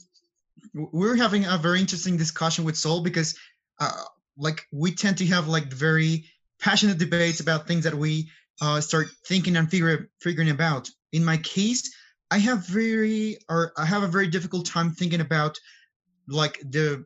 we're 0.75 1.17
having 1.17 1.45
a 1.47 1.59
very 1.59 1.81
interesting 1.81 2.17
discussion 2.17 2.65
with 2.65 2.77
Sol 2.77 3.03
because, 3.03 3.37
uh, 3.81 4.05
like, 4.37 4.67
we 4.73 4.93
tend 4.93 5.19
to 5.19 5.27
have 5.27 5.49
like 5.49 5.73
very 5.73 6.27
passionate 6.61 6.99
debates 6.99 7.41
about 7.41 7.67
things 7.67 7.85
that 7.85 7.95
we 7.95 8.31
uh, 8.61 8.81
start 8.81 9.09
thinking 9.27 9.57
and 9.57 9.71
figure 9.71 10.09
figuring 10.21 10.51
about. 10.51 10.91
In 11.13 11.25
my 11.25 11.37
case, 11.39 11.91
I 12.31 12.39
have 12.39 12.67
very 12.67 13.39
or 13.49 13.73
I 13.77 13.85
have 13.85 14.03
a 14.03 14.09
very 14.09 14.29
difficult 14.29 14.67
time 14.67 14.93
thinking 14.93 15.21
about 15.21 15.59
like 16.29 16.61
the 16.71 17.05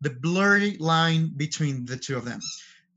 the 0.00 0.10
blurry 0.10 0.76
line 0.78 1.32
between 1.36 1.86
the 1.86 1.96
two 1.96 2.16
of 2.16 2.24
them. 2.24 2.40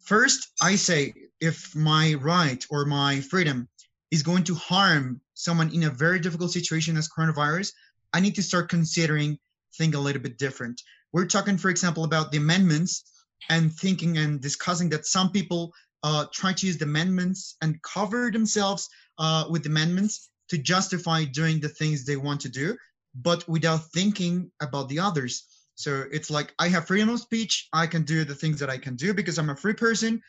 First, 0.03 0.47
I 0.61 0.75
say 0.75 1.13
if 1.39 1.75
my 1.75 2.15
right 2.15 2.65
or 2.69 2.85
my 2.85 3.21
freedom 3.21 3.67
is 4.09 4.23
going 4.23 4.43
to 4.45 4.55
harm 4.55 5.21
someone 5.33 5.73
in 5.73 5.83
a 5.83 5.89
very 5.89 6.19
difficult 6.19 6.51
situation 6.51 6.97
as 6.97 7.09
coronavirus, 7.09 7.71
I 8.13 8.19
need 8.19 8.35
to 8.35 8.43
start 8.43 8.69
considering 8.69 9.37
think 9.77 9.95
a 9.95 9.99
little 9.99 10.21
bit 10.21 10.37
different. 10.37 10.81
We're 11.13 11.25
talking, 11.25 11.57
for 11.57 11.69
example, 11.69 12.03
about 12.03 12.31
the 12.31 12.37
amendments 12.37 13.03
and 13.49 13.71
thinking 13.71 14.17
and 14.17 14.41
discussing 14.41 14.89
that 14.89 15.05
some 15.05 15.31
people 15.31 15.73
uh, 16.03 16.25
try 16.33 16.53
to 16.53 16.65
use 16.65 16.77
the 16.77 16.85
amendments 16.85 17.55
and 17.61 17.81
cover 17.83 18.31
themselves 18.31 18.89
uh, 19.19 19.45
with 19.49 19.65
amendments 19.65 20.29
to 20.49 20.57
justify 20.57 21.23
doing 21.25 21.59
the 21.59 21.69
things 21.69 22.05
they 22.05 22.17
want 22.17 22.41
to 22.41 22.49
do, 22.49 22.77
but 23.15 23.47
without 23.47 23.91
thinking 23.91 24.51
about 24.61 24.89
the 24.89 24.99
others. 24.99 25.45
So 25.75 26.05
it's 26.11 26.29
like 26.29 26.53
I 26.59 26.69
have 26.69 26.87
freedom 26.87 27.09
of 27.09 27.19
speech. 27.19 27.67
I 27.73 27.85
can 27.87 28.03
do 28.03 28.23
the 28.23 28.35
things 28.35 28.59
that 28.59 28.69
I 28.69 28.77
can 28.77 28.95
do 28.95 29.13
because 29.13 29.37
I'm 29.37 29.49
a 29.49 29.55
free 29.55 29.73
person. 29.73 30.21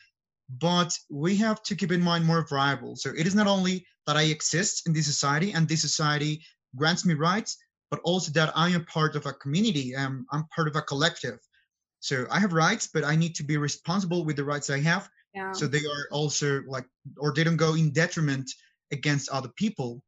But 0.49 0.97
we 1.09 1.35
have 1.37 1.61
to 1.63 1.75
keep 1.75 1.91
in 1.91 2.01
mind 2.01 2.25
more 2.25 2.45
variable. 2.47 2.95
So 2.95 3.11
it 3.15 3.27
is 3.27 3.35
not 3.35 3.47
only 3.47 3.85
that 4.07 4.17
I 4.17 4.23
exist 4.23 4.87
in 4.87 4.93
this 4.93 5.05
society 5.05 5.51
and 5.53 5.67
this 5.67 5.81
society 5.81 6.43
grants 6.75 7.05
me 7.05 7.13
rights, 7.13 7.57
but 7.91 7.99
also 8.03 8.31
that 8.31 8.51
I 8.55 8.69
am 8.69 8.85
part 8.85 9.15
of 9.15 9.25
a 9.25 9.33
community. 9.33 9.95
Um, 9.95 10.25
I'm 10.31 10.45
part 10.55 10.67
of 10.67 10.75
a 10.75 10.81
collective. 10.81 11.39
So 11.99 12.25
I 12.31 12.39
have 12.39 12.53
rights, 12.53 12.87
but 12.91 13.03
I 13.03 13.15
need 13.15 13.35
to 13.35 13.43
be 13.43 13.57
responsible 13.57 14.23
with 14.25 14.37
the 14.37 14.43
rights 14.43 14.69
I 14.69 14.79
have. 14.79 15.09
yeah. 15.33 15.51
So 15.51 15.67
they 15.67 15.79
are 15.79 16.07
also 16.11 16.61
like, 16.67 16.85
or 17.17 17.33
they 17.33 17.43
don't 17.43 17.57
go 17.57 17.73
in 17.75 17.91
detriment 17.91 18.49
against 18.91 19.29
other 19.29 19.49
people. 19.49 20.01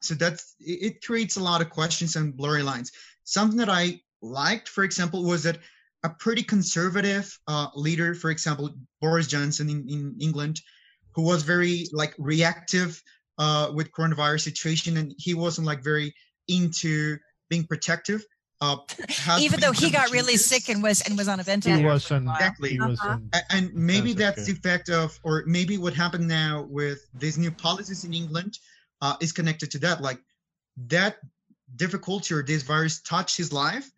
So 0.00 0.14
that's 0.14 0.54
it, 0.60 0.82
it 0.82 1.04
creates 1.04 1.36
a 1.36 1.42
lot 1.42 1.60
of 1.60 1.70
questions 1.70 2.16
and 2.16 2.36
blurry 2.36 2.62
lines. 2.62 2.90
Something 3.24 3.58
that 3.58 3.68
I 3.68 4.00
liked, 4.22 4.68
for 4.68 4.84
example, 4.84 5.24
was 5.24 5.42
that 5.44 5.58
a 6.02 6.08
pretty 6.10 6.42
conservative 6.42 7.38
uh, 7.46 7.68
leader, 7.74 8.14
for 8.14 8.30
example, 8.30 8.70
Boris 9.00 9.26
Johnson 9.26 9.68
in, 9.68 9.86
in 9.88 10.16
England, 10.20 10.60
who 11.14 11.22
was 11.22 11.42
very 11.42 11.86
like 11.92 12.14
reactive 12.18 13.02
uh, 13.38 13.70
with 13.74 13.92
coronavirus 13.92 14.40
situation, 14.42 14.96
and 14.96 15.14
he 15.18 15.34
wasn't 15.34 15.66
like 15.66 15.82
very 15.82 16.14
into 16.48 17.16
being 17.48 17.64
protective. 17.66 18.24
Uh, 18.62 18.76
Even 19.38 19.58
though 19.60 19.72
he 19.72 19.86
some 19.86 19.92
got 19.92 20.10
really 20.10 20.32
changes. 20.34 20.46
sick 20.46 20.68
and 20.68 20.82
was 20.82 21.00
and 21.02 21.16
was 21.16 21.28
on 21.28 21.40
a 21.40 21.42
He 21.42 21.46
ventilator. 21.46 21.86
was 21.88 22.06
for 22.06 22.14
a 22.14 22.16
an 22.18 22.26
while. 22.26 22.36
Exactly. 22.36 22.70
he 22.70 22.80
was 22.80 23.00
Uh-huh. 23.00 23.18
an 23.32 23.42
and 23.50 23.74
maybe 23.74 24.12
That's 24.12 24.36
that's 24.36 24.46
the 24.48 24.52
effect 24.52 24.90
of 24.90 25.18
or 25.22 25.44
maybe 25.46 25.78
what 25.78 25.94
happened 25.94 26.28
now 26.28 26.66
with 26.68 26.98
these 27.14 27.38
new 27.38 27.50
policies 27.50 28.04
in 28.04 28.12
england 28.12 28.58
uh, 29.02 29.16
is 29.20 29.32
connected 29.32 29.70
to 29.72 29.78
that 29.78 30.00
like 30.00 30.20
that 30.88 31.16
difficulty 31.76 32.34
or 32.34 32.42
this 32.42 32.62
virus 32.62 33.00
touched 33.02 33.36
his 33.36 33.52
life 33.52 33.90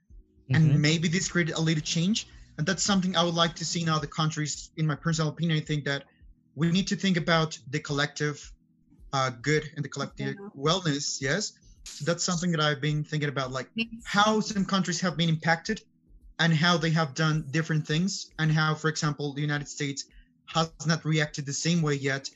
Mhm. 0.49 0.57
and 0.57 0.83
maybe 0.83 1.09
this 1.09 1.29
created 1.29 1.55
a 1.55 1.61
little 1.61 1.83
change 1.83 2.27
and 2.59 2.67
that's 2.67 2.83
something 2.83 3.17
i 3.17 3.23
would 3.23 3.35
like 3.35 3.55
to 3.55 3.65
see 3.65 3.83
in 3.83 3.89
other 3.89 4.07
countries 4.07 4.71
in 4.77 4.87
my 4.87 4.95
personal 4.97 5.31
opinion 5.31 5.59
i 5.59 5.65
think 5.65 5.85
that 5.85 6.05
we 6.55 6.71
need 6.71 6.87
to 6.89 6.97
think 6.97 7.17
about 7.17 7.59
the 7.71 7.81
collective 7.81 8.39
uh, 9.13 9.31
good 9.43 9.65
and 9.77 9.85
the 9.85 9.89
collective 9.89 10.37
Yeah. 10.39 10.49
wellness 10.57 11.21
yes 11.21 11.53
so 11.85 12.05
that's 12.05 12.25
something 12.25 12.51
that 12.53 12.61
i've 12.61 12.81
been 12.81 13.05
thinking 13.05 13.29
about 13.29 13.53
like 13.53 13.71
how 14.05 14.41
some 14.41 14.65
countries 14.65 15.01
have 15.01 15.17
been 15.17 15.29
impacted 15.29 15.81
and 16.39 16.53
how 16.55 16.77
they 16.77 16.91
have 16.91 17.15
done 17.15 17.45
different 17.51 17.87
things 17.87 18.27
and 18.39 18.51
how 18.53 18.75
for 18.75 18.89
example 18.89 19.35
the 19.35 19.41
united 19.43 19.69
states 19.69 20.05
has 20.47 20.71
not 20.87 21.05
reacted 21.05 21.47
the 21.47 21.53
same 21.53 21.83
way 21.83 21.95
yet 21.95 22.29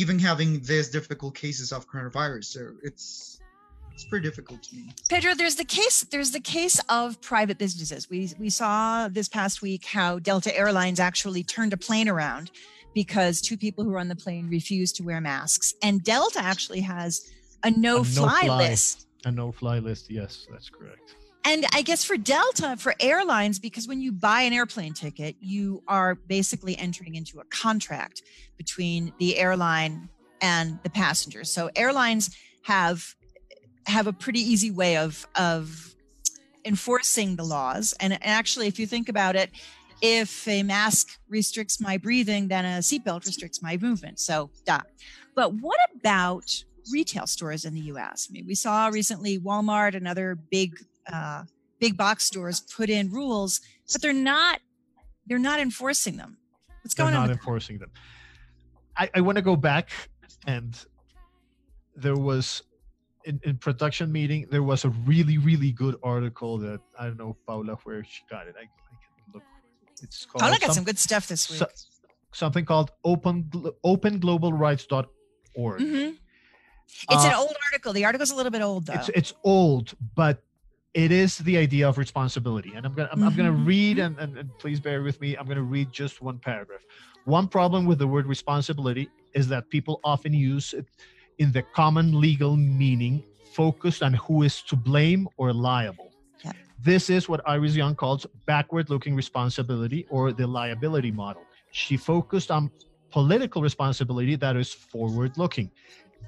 even 0.00 0.18
having 0.18 0.60
these 0.60 0.88
difficult 0.90 1.34
cases 1.34 1.72
of 1.72 1.88
coronavirus 1.88 2.44
so 2.44 2.62
it's 2.82 3.40
it's 3.94 4.04
pretty 4.04 4.28
difficult 4.28 4.62
to 4.62 4.76
me 4.76 4.84
Pedro, 5.08 5.34
there's 5.34 5.54
the 5.56 5.64
case. 5.64 6.04
There's 6.10 6.32
the 6.32 6.40
case 6.40 6.78
of 6.88 7.20
private 7.22 7.56
businesses. 7.58 8.10
We 8.10 8.30
we 8.38 8.50
saw 8.50 9.08
this 9.08 9.28
past 9.28 9.62
week 9.62 9.86
how 9.86 10.18
Delta 10.18 10.54
Airlines 10.54 11.00
actually 11.00 11.42
turned 11.44 11.72
a 11.72 11.76
plane 11.78 12.08
around 12.08 12.50
because 12.92 13.40
two 13.40 13.56
people 13.56 13.84
who 13.84 13.90
were 13.90 13.98
on 13.98 14.08
the 14.08 14.16
plane 14.16 14.48
refused 14.50 14.96
to 14.96 15.02
wear 15.02 15.20
masks, 15.20 15.74
and 15.82 16.02
Delta 16.02 16.40
actually 16.42 16.80
has 16.80 17.30
a 17.62 17.70
no-fly 17.70 18.42
no-fly. 18.42 18.68
list. 18.68 19.06
a 19.24 19.30
no-fly 19.30 19.78
list. 19.78 20.10
Yes, 20.10 20.46
that's 20.50 20.68
correct. 20.68 21.14
And 21.46 21.64
I 21.72 21.82
guess 21.82 22.02
for 22.02 22.16
Delta, 22.16 22.76
for 22.76 22.92
airlines, 22.98 23.60
because 23.60 23.86
when 23.86 24.00
you 24.00 24.10
buy 24.10 24.40
an 24.40 24.52
airplane 24.52 24.94
ticket, 24.94 25.36
you 25.38 25.80
are 25.86 26.16
basically 26.16 26.76
entering 26.76 27.14
into 27.14 27.38
a 27.38 27.44
contract 27.44 28.22
between 28.56 29.12
the 29.20 29.38
airline 29.38 30.08
and 30.40 30.80
the 30.82 30.90
passengers. 30.90 31.48
So 31.48 31.70
airlines 31.76 32.36
have 32.64 33.14
have 33.86 34.08
a 34.08 34.12
pretty 34.12 34.40
easy 34.40 34.72
way 34.72 34.96
of 34.96 35.24
of 35.36 35.94
enforcing 36.64 37.36
the 37.36 37.44
laws. 37.44 37.94
And, 38.00 38.18
actually, 38.24 38.66
if 38.66 38.80
you 38.80 38.86
think 38.88 39.08
about 39.08 39.36
it, 39.36 39.50
if 40.02 40.48
a 40.48 40.64
mask 40.64 41.16
restricts 41.28 41.80
my 41.80 41.96
breathing, 41.96 42.48
then 42.48 42.64
a 42.64 42.78
seatbelt 42.80 43.24
restricts 43.24 43.62
my 43.62 43.76
movement. 43.76 44.18
So, 44.18 44.50
duh. 44.64 44.80
But 45.36 45.54
what 45.54 45.78
about 45.94 46.64
retail 46.90 47.28
stores 47.28 47.64
in 47.64 47.74
the 47.74 47.82
U.S.? 47.82 48.26
I 48.28 48.32
mean, 48.32 48.46
we 48.48 48.56
saw 48.56 48.88
recently 48.88 49.38
Walmart 49.38 49.94
and 49.94 50.08
other 50.08 50.34
big 50.34 50.76
uh, 51.12 51.44
big 51.80 51.96
box 51.96 52.24
stores 52.24 52.60
put 52.60 52.88
in 52.90 53.10
rules, 53.10 53.60
but 53.92 54.02
they're 54.02 54.12
not 54.12 54.60
they're 55.26 55.38
not 55.38 55.60
enforcing 55.60 56.16
them. 56.16 56.36
What's 56.82 56.94
They're 56.94 57.04
going 57.06 57.16
on? 57.16 57.26
not 57.28 57.30
enforcing 57.36 57.78
them. 57.78 57.90
I, 58.96 59.10
I 59.14 59.20
want 59.20 59.36
to 59.36 59.42
go 59.42 59.56
back 59.56 59.90
and 60.46 60.78
there 61.96 62.16
was 62.16 62.62
in, 63.24 63.40
in 63.42 63.56
production 63.58 64.12
meeting 64.12 64.46
there 64.50 64.62
was 64.62 64.84
a 64.84 64.90
really 65.04 65.38
really 65.38 65.72
good 65.72 65.96
article 66.02 66.58
that 66.58 66.80
I 66.98 67.06
don't 67.06 67.18
know 67.18 67.36
Paula 67.46 67.76
where 67.84 68.04
she 68.04 68.22
got 68.30 68.46
it. 68.46 68.54
I, 68.56 68.62
I 68.62 68.64
can 68.64 69.32
look. 69.34 69.42
It's 70.02 70.24
called 70.26 70.40
Paula 70.42 70.58
got 70.58 70.66
some- 70.66 70.74
some 70.76 70.84
good 70.84 70.98
stuff 70.98 71.26
this 71.26 71.50
week. 71.50 71.58
so- 71.58 71.68
something 72.32 72.64
called 72.64 72.90
open 73.04 73.46
Glo- 73.48 73.72
openglobalrights.org. 73.84 75.80
Mhm. 75.80 76.16
It's 77.10 77.24
an 77.24 77.32
Uh, 77.32 77.38
old 77.38 77.56
article. 77.72 77.92
The 77.92 78.04
article's 78.04 78.30
a 78.30 78.36
little 78.36 78.52
bit 78.52 78.62
old 78.62 78.86
though. 78.86 78.92
it's 78.94 79.08
it's 79.10 79.32
old, 79.42 79.94
but 80.14 80.44
it 80.96 81.12
is 81.12 81.38
the 81.38 81.56
idea 81.58 81.86
of 81.86 81.98
responsibility. 81.98 82.72
And 82.74 82.86
I'm 82.86 82.94
gonna 82.94 83.10
I'm, 83.12 83.22
I'm 83.22 83.34
gonna 83.36 83.52
Mhm. 83.52 83.66
read 83.72 83.98
and, 83.98 84.18
and, 84.18 84.30
and 84.40 84.48
please 84.62 84.80
bear 84.80 85.02
with 85.02 85.20
me. 85.20 85.36
I'm 85.36 85.46
gonna 85.46 85.70
read 85.76 85.88
just 85.92 86.22
one 86.22 86.38
paragraph. 86.38 86.84
One 87.24 87.48
problem 87.48 87.84
with 87.84 87.98
the 87.98 88.06
word 88.14 88.26
responsibility 88.26 89.06
is 89.34 89.46
that 89.48 89.68
people 89.68 90.00
often 90.04 90.32
use 90.32 90.72
it 90.72 90.86
in 91.38 91.52
the 91.52 91.62
common 91.80 92.18
legal 92.18 92.56
meaning, 92.56 93.22
focused 93.52 94.02
on 94.02 94.14
who 94.14 94.42
is 94.42 94.62
to 94.70 94.74
blame 94.76 95.28
or 95.36 95.52
liable. 95.52 96.10
This 96.82 97.10
is 97.10 97.28
what 97.28 97.40
Iris 97.46 97.74
Young 97.74 97.94
calls 97.94 98.26
backward 98.46 98.88
looking 98.90 99.14
responsibility 99.14 100.06
or 100.08 100.32
the 100.32 100.46
liability 100.46 101.10
model. 101.10 101.44
She 101.72 101.96
focused 101.96 102.50
on 102.50 102.70
political 103.10 103.60
responsibility 103.62 104.36
that 104.36 104.56
is 104.56 104.72
forward 104.72 105.32
looking. 105.36 105.70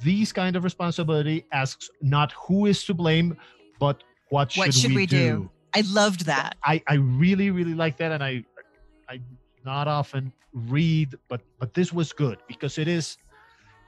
These 0.03 0.33
kind 0.33 0.57
of 0.57 0.65
responsibility 0.65 1.45
asks 1.53 1.89
not 2.03 2.33
who 2.33 2.67
is 2.67 2.85
to 2.87 2.95
blame, 2.95 3.37
but 3.79 4.03
what 4.31 4.53
should, 4.53 4.61
What 4.61 4.75
should 4.75 4.95
we 4.95 5.07
do? 5.07 5.17
do? 5.17 5.51
I 5.75 5.83
loved 5.83 6.27
that. 6.27 6.57
I, 6.65 6.83
I 6.87 6.95
really 6.95 7.51
really 7.51 7.75
like 7.75 7.97
that 7.99 8.13
and 8.13 8.23
I 8.23 8.45
I 9.09 9.21
not 9.65 9.89
often 9.89 10.33
read 10.53 11.15
but 11.29 11.43
but 11.59 11.75
this 11.75 11.93
was 11.93 12.13
good 12.13 12.39
because 12.49 12.79
it 12.79 12.89
is 12.89 13.19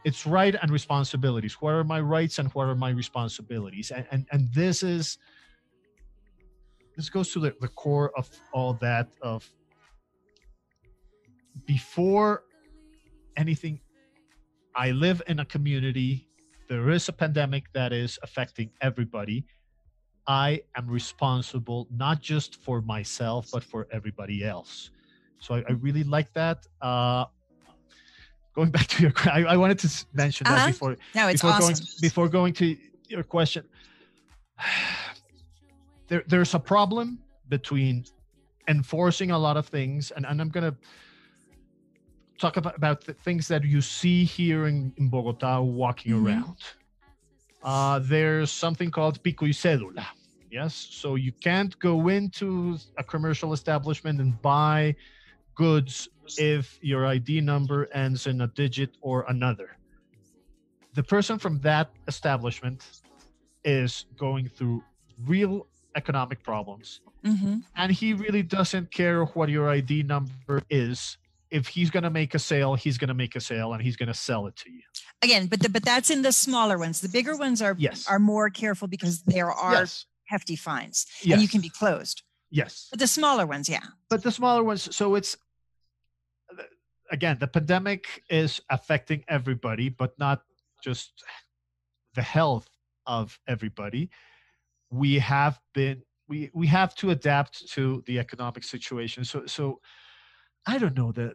it's 0.04 0.26
right 0.26 0.54
and 0.60 0.70
responsibilities 0.70 1.54
what 1.60 1.72
are 1.72 1.84
my 1.84 2.00
rights 2.00 2.38
and 2.38 2.48
what 2.54 2.66
are 2.66 2.74
my 2.74 2.90
responsibilities 2.90 3.90
and 3.90 4.06
and, 4.10 4.26
and 4.32 4.52
this 4.54 4.82
is 4.82 5.18
this 6.96 7.08
goes 7.08 7.32
to 7.32 7.40
the, 7.40 7.54
the 7.60 7.68
core 7.68 8.12
of 8.16 8.28
all 8.52 8.74
that 8.74 9.08
of 9.22 9.48
before 11.66 12.44
anything 13.36 13.80
i 14.76 14.90
live 14.90 15.22
in 15.28 15.40
a 15.40 15.44
community 15.44 16.28
there 16.68 16.90
is 16.90 17.08
a 17.08 17.12
pandemic 17.12 17.64
that 17.72 17.92
is 17.92 18.18
affecting 18.22 18.70
everybody 18.80 19.44
I 20.26 20.62
am 20.76 20.86
responsible 20.88 21.88
not 21.90 22.20
just 22.20 22.56
for 22.62 22.80
myself 22.82 23.48
but 23.52 23.64
for 23.64 23.86
everybody 23.92 24.44
else. 24.44 24.90
So 25.38 25.54
I, 25.54 25.58
I 25.68 25.72
really 25.72 26.04
like 26.04 26.32
that. 26.34 26.66
Uh, 26.80 27.24
going 28.54 28.70
back 28.76 28.86
to 28.88 29.02
your, 29.02 29.12
I, 29.26 29.44
I 29.44 29.56
wanted 29.56 29.78
to 29.80 29.88
mention 30.12 30.46
Uh-huh. 30.46 30.56
that 30.56 30.66
before 30.66 30.96
No, 31.14 31.28
it's 31.28 31.42
before 31.42 31.50
awesome. 31.52 31.74
going 31.74 31.88
before 32.00 32.28
going 32.28 32.52
to 32.54 32.76
your 33.08 33.22
question. 33.22 33.64
There, 36.08 36.24
there's 36.26 36.54
a 36.54 36.58
problem 36.58 37.20
between 37.48 38.04
enforcing 38.66 39.30
a 39.30 39.38
lot 39.38 39.56
of 39.56 39.66
things, 39.68 40.10
and, 40.10 40.26
and 40.26 40.40
I'm 40.40 40.48
gonna 40.48 40.76
talk 42.40 42.56
about, 42.56 42.76
about 42.76 43.04
the 43.04 43.14
things 43.14 43.46
that 43.46 43.62
you 43.64 43.80
see 43.80 44.24
here 44.24 44.66
in, 44.66 44.92
in 44.96 45.08
Bogota 45.08 45.60
walking 45.62 46.12
Mhm. 46.12 46.24
around. 46.26 46.56
Uh, 47.62 47.98
there's 48.00 48.50
something 48.50 48.90
called 48.90 49.22
pico 49.22 49.44
y 49.44 49.50
cédula. 49.52 50.06
Yes, 50.50 50.74
so 50.90 51.14
you 51.14 51.32
can't 51.32 51.78
go 51.78 52.08
into 52.08 52.76
a 52.98 53.04
commercial 53.04 53.52
establishment 53.52 54.20
and 54.20 54.40
buy 54.42 54.96
goods 55.54 56.08
if 56.38 56.78
your 56.82 57.06
ID 57.06 57.40
number 57.40 57.88
ends 57.92 58.26
in 58.26 58.40
a 58.40 58.48
digit 58.48 58.96
or 59.00 59.24
another. 59.28 59.76
The 60.94 61.02
person 61.02 61.38
from 61.38 61.60
that 61.60 61.90
establishment 62.08 62.84
is 63.64 64.06
going 64.18 64.48
through 64.48 64.82
real 65.26 65.66
economic 65.96 66.42
problems 66.42 67.00
hmm 67.24 67.58
and 67.76 67.92
he 67.92 68.12
really 68.14 68.42
doesn't 68.42 68.90
care 68.90 69.24
what 69.24 69.48
your 69.48 69.68
ID 69.70 70.02
number 70.02 70.62
is. 70.68 71.16
If 71.50 71.66
he's 71.66 71.90
going 71.90 72.04
to 72.04 72.10
make 72.10 72.34
a 72.34 72.38
sale, 72.38 72.74
he's 72.76 72.96
going 72.98 73.08
to 73.08 73.14
make 73.14 73.34
a 73.36 73.40
sale 73.40 73.72
and 73.72 73.82
he's 73.82 73.96
going 73.96 74.06
to 74.08 74.14
sell 74.14 74.46
it 74.46 74.56
to 74.56 74.70
you. 74.70 74.82
Again, 75.22 75.46
but 75.46 75.60
the, 75.60 75.68
but 75.68 75.84
that's 75.84 76.10
in 76.10 76.22
the 76.22 76.32
smaller 76.32 76.78
ones. 76.78 77.00
The 77.00 77.08
bigger 77.08 77.36
ones 77.36 77.60
are 77.60 77.74
Yes. 77.78 78.06
are 78.08 78.18
more 78.20 78.50
careful 78.50 78.86
because 78.88 79.22
there 79.22 79.50
are 79.50 79.74
yes. 79.74 80.06
hefty 80.26 80.56
fines 80.56 81.06
Yes. 81.22 81.34
and 81.34 81.42
you 81.42 81.48
can 81.48 81.60
be 81.60 81.68
closed. 81.68 82.22
yes. 82.50 82.86
But 82.90 83.00
the 83.00 83.06
smaller 83.06 83.46
ones, 83.46 83.68
yeah. 83.68 83.82
But 84.08 84.22
the 84.22 84.30
smaller 84.32 84.62
ones, 84.64 84.94
so 84.94 85.14
it's 85.16 85.36
again, 87.10 87.36
the 87.40 87.46
pandemic 87.48 88.22
is 88.30 88.60
affecting 88.70 89.24
everybody, 89.28 89.88
but 89.88 90.18
not 90.18 90.42
just 90.82 91.24
the 92.14 92.22
health 92.22 92.68
of 93.06 93.38
everybody. 93.46 94.10
We 94.90 95.18
have 95.18 95.58
been 95.74 96.02
we 96.28 96.50
we 96.54 96.66
have 96.68 96.94
to 96.96 97.10
adapt 97.10 97.68
to 97.72 98.02
the 98.06 98.18
economic 98.18 98.64
situation. 98.64 99.24
So 99.24 99.46
so 99.46 99.80
I 100.66 100.78
don't 100.78 100.96
know 100.96 101.12
that 101.12 101.34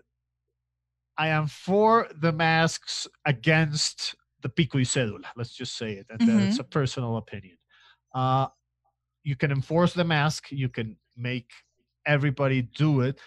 I 1.18 1.28
am 1.30 1.48
for 1.48 2.08
the 2.20 2.32
masks 2.32 3.08
against 3.26 4.16
the 4.42 4.50
pico 4.50 4.78
y 4.78 4.84
cédula. 4.84 5.26
Let's 5.36 5.56
just 5.56 5.76
say 5.78 5.94
it. 5.94 6.08
And 6.10 6.20
that 6.28 6.42
it's 6.44 6.60
a 6.60 6.64
personal 6.64 7.18
opinion. 7.18 7.58
Uh, 8.14 8.48
you 9.24 9.36
can 9.36 9.52
enforce 9.52 9.94
the 9.94 10.04
mask. 10.04 10.52
You 10.52 10.70
can 10.70 10.98
make 11.18 11.50
everybody 12.06 12.62
do 12.62 13.02
it. 13.02 13.20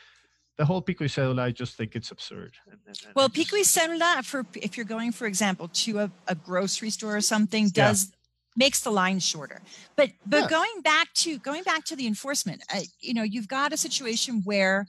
The 0.58 0.64
whole 0.64 0.82
pico 0.82 1.04
y 1.04 1.08
cédula, 1.08 1.40
I 1.42 1.50
just 1.50 1.76
think 1.76 1.96
it's 1.96 2.11
absurd. 2.11 2.54
And, 2.70 2.78
and- 2.87 2.98
and 3.06 3.14
Well, 3.14 3.28
pico 3.28 3.56
y 3.56 3.62
cédula 3.62 4.24
for 4.24 4.44
if 4.54 4.76
you're 4.76 4.87
going, 4.87 5.12
for 5.12 5.26
example, 5.26 5.68
to 5.68 6.00
a, 6.00 6.11
a 6.26 6.34
grocery 6.34 6.90
store 6.90 7.16
or 7.16 7.20
something, 7.20 7.64
Yeah. 7.74 7.88
does 7.88 8.12
makes 8.56 8.80
the 8.80 8.90
line 8.90 9.20
shorter. 9.20 9.62
But 9.96 10.11
but 10.26 10.42
Yes. 10.42 10.50
going 10.50 10.82
back 10.82 11.12
to 11.14 11.38
going 11.38 11.62
back 11.62 11.84
to 11.84 11.96
the 11.96 12.06
enforcement, 12.06 12.62
uh, 12.74 12.80
you 13.00 13.14
know, 13.14 13.22
you've 13.22 13.46
got 13.48 13.72
a 13.72 13.76
situation 13.76 14.42
where, 14.44 14.87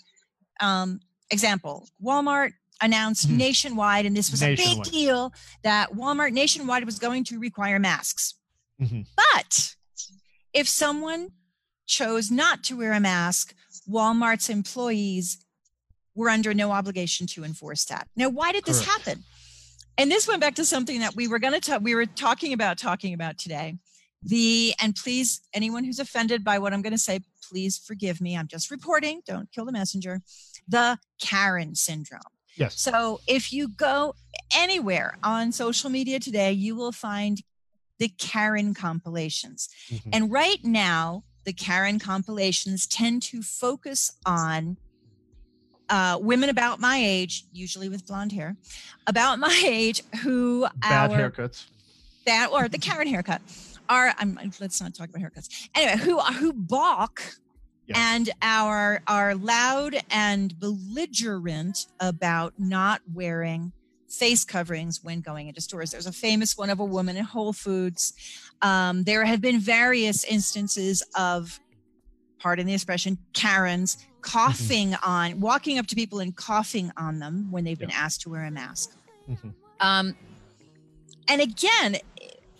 um, 0.59 0.99
example, 1.31 1.87
Walmart 2.03 2.53
announced 2.81 3.27
Mhm. 3.27 3.37
nationwide, 3.37 4.05
and 4.05 4.15
this 4.15 4.31
was 4.31 4.41
a 4.41 4.55
big 4.55 4.83
deal 4.83 5.33
that 5.63 5.91
Walmart 5.91 6.31
nationwide 6.31 6.85
was 6.85 6.97
going 6.97 7.23
to 7.25 7.37
require 7.39 7.77
masks. 7.79 8.35
Mhm. 8.81 9.05
But 9.15 9.75
if 10.53 10.67
someone 10.69 11.31
chose 11.85 12.31
not 12.31 12.63
to 12.65 12.77
wear 12.77 12.93
a 12.93 12.99
mask, 12.99 13.53
Walmart's 13.87 14.49
employees 14.49 15.37
were 16.15 16.29
under 16.29 16.53
no 16.53 16.71
obligation 16.71 17.27
to 17.27 17.43
enforce 17.43 17.85
that. 17.85 18.07
Now, 18.15 18.29
why 18.29 18.51
did 18.51 18.65
this 18.65 18.81
Correct. 18.81 19.05
happen? 19.05 19.23
And 19.97 20.09
this 20.09 20.27
went 20.27 20.39
back 20.39 20.55
to 20.55 20.65
something 20.65 20.99
that 21.01 21.15
we 21.15 21.27
were 21.27 21.39
going 21.39 21.53
to 21.53 21.59
talk, 21.59 21.81
we 21.81 21.95
were 21.95 22.05
talking 22.05 22.53
about 22.53 22.77
talking 22.77 23.13
about 23.13 23.37
today. 23.37 23.77
The, 24.21 24.73
and 24.81 24.95
please, 24.95 25.41
anyone 25.53 25.83
who's 25.83 25.99
offended 25.99 26.43
by 26.43 26.59
what 26.59 26.73
I'm 26.73 26.81
going 26.81 26.91
to 26.93 26.97
say, 26.97 27.21
please 27.49 27.77
forgive 27.77 28.21
me. 28.21 28.37
I'm 28.37 28.47
just 28.47 28.69
reporting. 28.71 29.21
Don't 29.25 29.51
kill 29.51 29.65
the 29.65 29.71
messenger. 29.71 30.21
The 30.69 30.99
Karen 31.19 31.73
syndrome. 31.75 32.21
yes. 32.55 32.79
So 32.79 33.19
if 33.27 33.51
you 33.51 33.67
go 33.69 34.13
anywhere 34.55 35.17
on 35.23 35.51
social 35.51 35.89
media 35.89 36.19
today, 36.19 36.51
you 36.51 36.75
will 36.75 36.91
find 36.91 37.41
the 37.97 38.09
Karen 38.17 38.73
compilations. 38.73 39.67
Mhm. 39.89 40.01
And 40.13 40.31
right 40.31 40.63
now, 40.63 41.23
the 41.45 41.53
Karen 41.53 41.99
compilations 41.99 42.85
tend 42.87 43.23
to 43.23 43.41
focus 43.41 44.11
on 44.25 44.77
uh, 45.89 46.19
women 46.21 46.49
about 46.49 46.79
my 46.79 46.97
age, 46.97 47.45
usually 47.51 47.89
with 47.89 48.05
blonde 48.05 48.31
hair, 48.31 48.55
about 49.07 49.39
my 49.47 49.59
age 49.65 50.03
who 50.21 50.67
Bad 50.81 51.09
our 51.11 51.17
haircuts. 51.17 51.65
that 52.27 52.49
or 52.51 52.67
the 52.69 52.77
Karen 52.77 53.07
haircut 53.07 53.41
are 53.89 54.13
I'm 54.19 54.37
let's 54.59 54.79
not 54.79 54.93
talk 54.93 55.09
about 55.09 55.21
haircuts. 55.23 55.67
Anyway, 55.73 55.97
who 56.03 56.19
who 56.19 56.53
balk 56.53 57.23
Yes. 57.89 57.97
and 57.97 58.29
are 58.41 59.01
are 59.07 59.35
loud 59.35 59.95
and 60.11 60.57
belligerent 60.59 61.87
about 61.99 62.53
not 62.59 63.01
wearing 63.11 63.71
face 64.07 64.43
coverings 64.43 65.03
when 65.03 65.21
going 65.21 65.47
into 65.47 65.61
stores. 65.61 65.91
There's 65.91 66.05
a 66.07 66.11
famous 66.11 66.57
one 66.57 66.69
of 66.69 66.79
a 66.79 66.85
woman 66.85 67.17
in 67.17 67.23
Whole 67.23 67.53
Foods. 67.53 68.13
Um, 68.61 69.03
there 69.03 69.25
have 69.25 69.41
been 69.41 69.59
various 69.59 70.23
instances 70.23 71.03
of, 71.15 71.59
pardon 72.39 72.65
the 72.67 72.73
expression, 72.73 73.17
Karens 73.33 73.97
coughing 74.21 74.95
on, 75.03 75.39
walking 75.39 75.77
up 75.79 75.87
to 75.87 75.95
people 75.95 76.19
and 76.19 76.35
coughing 76.35 76.91
on 76.97 77.19
them 77.19 77.47
when 77.51 77.63
they've 77.63 77.79
been 77.79 77.91
asked 77.91 78.21
to 78.21 78.29
wear 78.29 78.43
a 78.45 78.51
mask. 78.51 78.95
Mhm. 79.29 79.53
Um, 79.79 80.15
and 81.27 81.41
again, 81.41 81.97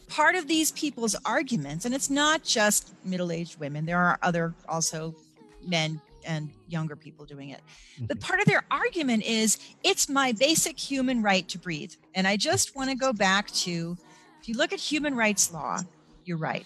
part 0.10 0.36
of 0.36 0.48
these 0.48 0.72
people's 0.72 1.16
arguments, 1.24 1.86
and 1.86 1.94
it's 1.94 2.10
not 2.10 2.44
just 2.44 2.94
middle 3.06 3.32
aged 3.32 3.60
women, 3.60 3.86
there 3.86 4.00
are 4.00 4.20
other 4.22 4.56
also 4.68 5.16
men 5.64 6.02
and 6.26 6.50
younger 6.68 6.96
people 6.96 7.26
doing 7.26 7.50
it. 7.50 7.62
But 8.08 8.18
Mhm. 8.18 8.22
part 8.22 8.40
of 8.42 8.46
their 8.46 8.66
argument 8.70 9.24
is 9.24 9.58
it's 9.84 10.10
my 10.10 10.32
basic 10.34 10.78
human 10.78 11.22
right 11.22 11.48
to 11.50 11.58
breathe. 11.58 11.94
And 12.14 12.28
I 12.28 12.36
just 12.36 12.76
want 12.76 12.90
to 12.90 12.96
go 12.96 13.14
back 13.14 13.50
to 13.52 13.98
if 14.42 14.48
you 14.50 14.56
look 14.56 14.74
at 14.74 14.80
human 14.80 15.16
rights 15.16 15.52
law, 15.52 15.82
you're 16.26 16.38
right. 16.38 16.66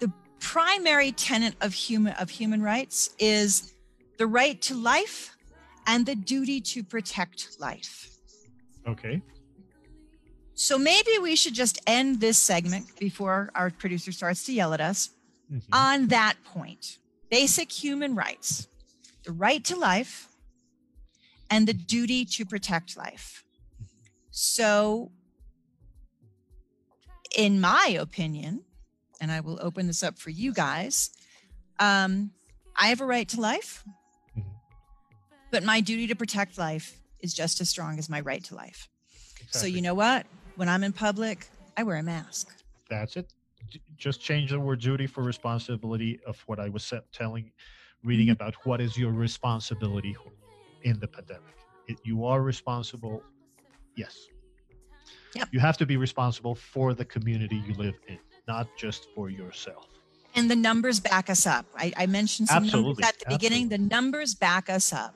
The 0.00 0.12
primary 0.40 1.12
tenet 1.12 1.54
of 1.60 1.72
human 1.72 2.12
of 2.14 2.30
human 2.30 2.62
rights 2.62 3.10
is 3.18 3.74
the 4.18 4.26
right 4.26 4.60
to 4.62 4.74
life 4.74 5.36
and 5.86 6.06
the 6.06 6.14
duty 6.14 6.60
to 6.60 6.82
protect 6.84 7.58
life. 7.58 8.10
Okay. 8.86 9.22
So 10.54 10.78
maybe 10.78 11.10
we 11.20 11.36
should 11.36 11.54
just 11.54 11.80
end 11.86 12.20
this 12.20 12.38
segment 12.38 12.98
before 12.98 13.50
our 13.54 13.70
producer 13.70 14.12
starts 14.12 14.44
to 14.44 14.52
yell 14.52 14.72
at 14.72 14.80
us 14.80 15.10
Mhm. 15.50 15.62
on 15.72 16.06
that 16.08 16.36
point. 16.44 16.98
Basic 17.30 17.70
human 17.72 18.14
rights, 18.14 18.68
the 19.24 19.32
right 19.32 19.64
to 19.64 19.76
life 19.76 20.28
and 21.50 21.66
the 21.66 21.74
duty 21.74 22.24
to 22.24 22.44
protect 22.44 22.96
life. 22.96 23.44
So, 24.30 25.10
in 27.36 27.60
my 27.60 27.96
opinion, 27.98 28.64
and 29.20 29.32
I 29.32 29.40
will 29.40 29.58
open 29.60 29.86
this 29.88 30.02
up 30.02 30.18
for 30.18 30.30
you 30.30 30.52
guys, 30.52 31.10
um, 31.80 32.32
I 32.76 32.88
have 32.88 33.00
a 33.00 33.06
right 33.06 33.28
to 33.30 33.40
life. 33.40 33.84
Mhm. 34.36 34.44
but 35.50 35.62
my 35.62 35.80
duty 35.80 36.08
to 36.08 36.16
protect 36.16 36.58
life 36.58 36.96
is 37.20 37.32
just 37.32 37.60
as 37.60 37.68
strong 37.68 37.96
as 37.98 38.08
my 38.08 38.20
right 38.20 38.42
to 38.42 38.56
life. 38.56 38.88
Exactly. 39.40 39.60
So 39.60 39.66
you 39.66 39.82
know 39.82 39.94
what? 39.94 40.26
When 40.56 40.68
I'm 40.68 40.84
in 40.84 40.92
public, 40.92 41.48
I 41.76 41.82
wear 41.82 41.96
a 41.96 42.02
mask. 42.02 42.48
That's 42.88 43.16
it. 43.16 43.32
Just 43.96 44.20
change 44.20 44.50
the 44.50 44.60
word 44.60 44.80
duty 44.80 45.06
for 45.06 45.22
responsibility 45.24 46.20
of 46.26 46.40
what 46.46 46.60
I 46.60 46.68
was 46.68 46.92
telling, 47.12 47.50
reading 48.04 48.28
Mhm. 48.28 48.32
about 48.32 48.54
what 48.64 48.80
is 48.80 48.96
your 48.96 49.12
responsibility 49.12 50.16
in 50.82 51.00
the 51.00 51.08
pandemic. 51.08 51.56
It, 51.88 51.98
you 52.04 52.24
are 52.24 52.40
responsible. 52.42 53.22
Yes. 53.96 54.14
Yep. 55.34 55.48
You 55.50 55.60
have 55.60 55.76
to 55.78 55.86
be 55.86 55.96
responsible 55.96 56.54
for 56.54 56.94
the 56.94 57.04
community 57.04 57.56
you 57.56 57.74
live 57.74 57.98
in, 58.06 58.18
not 58.46 58.68
just 58.76 59.08
for 59.14 59.30
yourself. 59.30 59.88
And 60.36 60.50
the 60.50 60.56
numbers 60.56 61.00
back 61.00 61.30
us 61.30 61.46
up. 61.46 61.66
I, 61.76 61.92
I 61.96 62.06
mentioned 62.06 62.48
some 62.48 62.66
numbers 62.66 62.98
at 63.04 63.18
the 63.18 63.26
beginning. 63.28 63.68
The 63.68 63.78
numbers 63.78 64.34
back 64.34 64.68
us 64.68 64.92
up. 64.92 65.14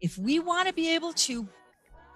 If 0.00 0.18
we 0.18 0.38
want 0.38 0.68
to 0.68 0.74
be 0.74 0.94
able 0.94 1.12
to 1.14 1.48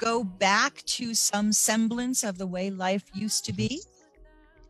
go 0.03 0.25
back 0.25 0.83
to 0.85 1.15
some 1.15 1.53
semblance 1.53 2.25
of 2.25 2.37
the 2.39 2.47
way 2.47 2.71
life 2.71 3.05
used 3.15 3.45
to 3.47 3.53
be, 3.53 3.81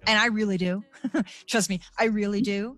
and 0.06 0.18
I 0.18 0.26
really 0.26 0.58
do, 0.58 0.84
trust 1.46 1.70
me, 1.70 1.80
I 1.98 2.04
really 2.04 2.42
do, 2.42 2.76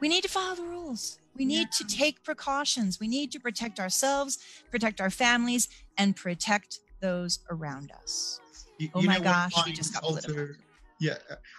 we 0.00 0.08
need 0.08 0.22
to 0.24 0.28
follow 0.28 0.54
the 0.54 0.62
rules. 0.62 1.18
We 1.36 1.44
need 1.44 1.72
to 1.72 1.84
take 1.84 2.22
precautions. 2.22 3.00
We 3.00 3.08
need 3.08 3.32
to 3.32 3.40
protect 3.40 3.80
ourselves, 3.80 4.38
protect 4.70 5.00
our 5.00 5.10
families, 5.10 5.68
and 5.98 6.14
protect 6.14 6.80
those 7.00 7.40
around 7.50 7.90
us. 8.02 8.40
You- 8.78 8.90
Oh 8.94 9.00
you 9.00 9.08
my 9.08 9.18
gosh, 9.20 9.52
we 9.66 9.72
just 9.72 9.92
got 9.94 10.02
political. 10.02 10.48
Yeah, 11.00 11.14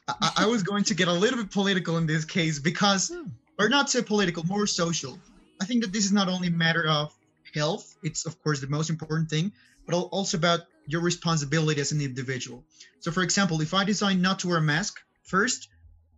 I, 0.08 0.14
I- 0.22 0.32
I 0.44 0.46
was 0.46 0.64
going 0.64 0.84
to 0.86 0.94
get 0.94 1.08
a 1.08 1.14
little 1.14 1.40
bit 1.42 1.52
political 1.52 1.98
in 1.98 2.06
this 2.06 2.24
case 2.26 2.60
because, 2.60 3.10
Hmm. 3.10 3.30
or 3.60 3.70
not 3.70 3.90
so 3.90 4.02
political, 4.04 4.44
more 4.46 4.68
social. 4.68 5.18
I 5.62 5.66
think 5.66 5.82
that 5.84 5.92
this 5.94 6.06
is 6.06 6.12
not 6.12 6.28
only 6.30 6.50
a 6.50 6.52
matter 6.52 6.86
of 6.88 7.14
health; 7.56 7.96
it's 8.04 8.26
of 8.26 8.40
course 8.44 8.60
the 8.62 8.68
most 8.68 8.90
important 8.90 9.30
thing, 9.30 9.52
but 9.88 9.96
also 9.96 10.38
about 10.38 10.62
your 10.86 11.02
responsibility 11.02 11.82
as 11.82 11.92
an 11.92 12.02
individual. 12.02 12.64
So, 13.00 13.12
for 13.12 13.24
example, 13.24 13.62
if 13.62 13.74
I 13.74 13.84
decide 13.84 14.20
not 14.20 14.40
to 14.40 14.50
wear 14.50 14.58
a 14.58 14.62
mask, 14.62 15.00
first, 15.24 15.70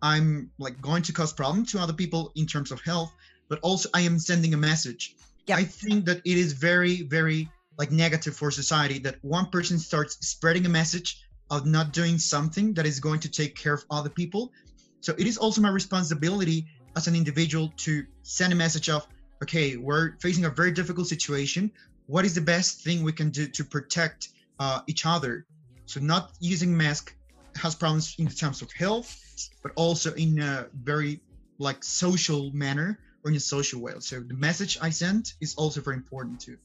I'm 0.01 0.51
like 0.59 0.81
going 0.81 1.03
to 1.03 1.13
cause 1.13 1.33
problem 1.33 1.65
to 1.67 1.79
other 1.79 1.93
people 1.93 2.31
in 2.35 2.45
terms 2.45 2.71
of 2.71 2.81
health, 2.81 3.13
but 3.49 3.59
also 3.61 3.89
I 3.93 4.01
am 4.01 4.19
sending 4.19 4.53
a 4.53 4.57
message. 4.57 5.15
Yep. 5.47 5.57
I 5.57 5.63
think 5.63 6.05
that 6.05 6.17
it 6.25 6.37
is 6.37 6.53
very, 6.53 7.03
very 7.03 7.49
like 7.77 7.91
negative 7.91 8.35
for 8.35 8.51
society 8.51 8.99
that 8.99 9.15
one 9.21 9.47
person 9.47 9.79
starts 9.79 10.17
spreading 10.27 10.65
a 10.65 10.69
message 10.69 11.23
of 11.49 11.65
not 11.65 11.93
doing 11.93 12.17
something 12.17 12.73
that 12.73 12.85
is 12.85 12.99
going 12.99 13.21
to 13.21 13.29
take 13.29 13.55
care 13.55 13.73
of 13.73 13.85
other 13.89 14.09
people. 14.09 14.51
So 14.99 15.13
it 15.17 15.27
is 15.27 15.37
also 15.37 15.61
my 15.61 15.69
responsibility 15.69 16.67
as 16.95 17.07
an 17.07 17.15
individual 17.15 17.71
to 17.77 18.05
send 18.23 18.51
a 18.51 18.55
message 18.55 18.89
of, 18.89 19.07
okay, 19.43 19.77
we're 19.77 20.17
facing 20.19 20.45
a 20.45 20.49
very 20.49 20.71
difficult 20.71 21.07
situation. 21.07 21.71
What 22.07 22.25
is 22.25 22.33
the 22.33 22.41
best 22.41 22.81
thing 22.81 23.03
we 23.03 23.11
can 23.11 23.29
do 23.29 23.47
to 23.47 23.63
protect 23.63 24.29
uh, 24.59 24.81
each 24.87 25.05
other? 25.05 25.45
So 25.85 25.99
not 25.99 26.31
using 26.39 26.75
mask 26.75 27.15
has 27.55 27.75
problems 27.75 28.15
in 28.17 28.27
terms 28.27 28.61
of 28.61 28.71
health, 28.71 29.19
but 29.63 29.71
also 29.75 30.13
in 30.13 30.39
a 30.39 30.67
very 30.83 31.21
like 31.59 31.83
social 31.83 32.51
manner 32.51 32.99
or 33.23 33.31
in 33.31 33.37
a 33.37 33.39
social 33.39 33.81
way. 33.81 33.93
So 33.99 34.19
the 34.19 34.33
message 34.33 34.77
I 34.81 34.89
sent 34.89 35.33
is 35.41 35.55
also 35.55 35.81
very 35.81 35.95
important 35.95 36.39
too. 36.39 36.57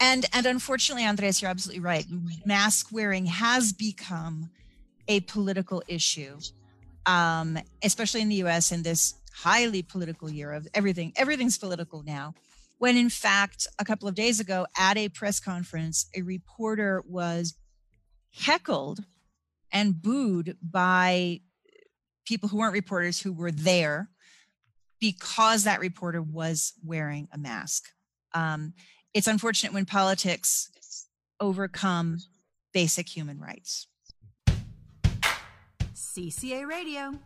And 0.00 0.26
and 0.32 0.46
unfortunately, 0.46 1.04
Andres, 1.04 1.40
you're 1.40 1.50
absolutely 1.50 1.82
right. 1.82 2.04
Mask 2.44 2.88
wearing 2.90 3.26
has 3.26 3.72
become 3.72 4.50
a 5.06 5.20
political 5.20 5.82
issue, 5.86 6.38
um, 7.06 7.58
especially 7.82 8.20
in 8.20 8.28
the 8.28 8.36
U.S. 8.36 8.72
in 8.72 8.82
this 8.82 9.14
highly 9.32 9.82
political 9.82 10.30
year 10.30 10.52
of 10.52 10.68
everything. 10.74 11.12
Everything's 11.16 11.58
political 11.58 12.02
now. 12.02 12.34
When 12.78 12.96
in 12.96 13.10
fact, 13.10 13.66
a 13.78 13.84
couple 13.84 14.08
of 14.08 14.14
days 14.14 14.40
ago 14.40 14.66
at 14.76 14.96
a 14.96 15.08
press 15.08 15.40
conference, 15.40 16.06
a 16.16 16.22
reporter 16.22 17.02
was 17.06 17.54
heckled 18.32 19.04
and 19.72 20.00
booed 20.00 20.56
by 20.62 21.40
people 22.24 22.48
who 22.48 22.58
weren't 22.58 22.72
reporters 22.72 23.20
who 23.20 23.32
were 23.32 23.52
there 23.52 24.08
because 25.00 25.64
that 25.64 25.80
reporter 25.80 26.22
was 26.22 26.74
wearing 26.84 27.28
a 27.32 27.38
mask. 27.38 27.88
Um, 28.34 28.74
it's 29.14 29.26
unfortunate 29.26 29.72
when 29.72 29.84
politics 29.84 30.70
overcome 31.40 32.18
basic 32.72 33.08
human 33.08 33.38
rights. 33.38 33.86
CCA 35.94 36.66
Radio. 36.66 37.18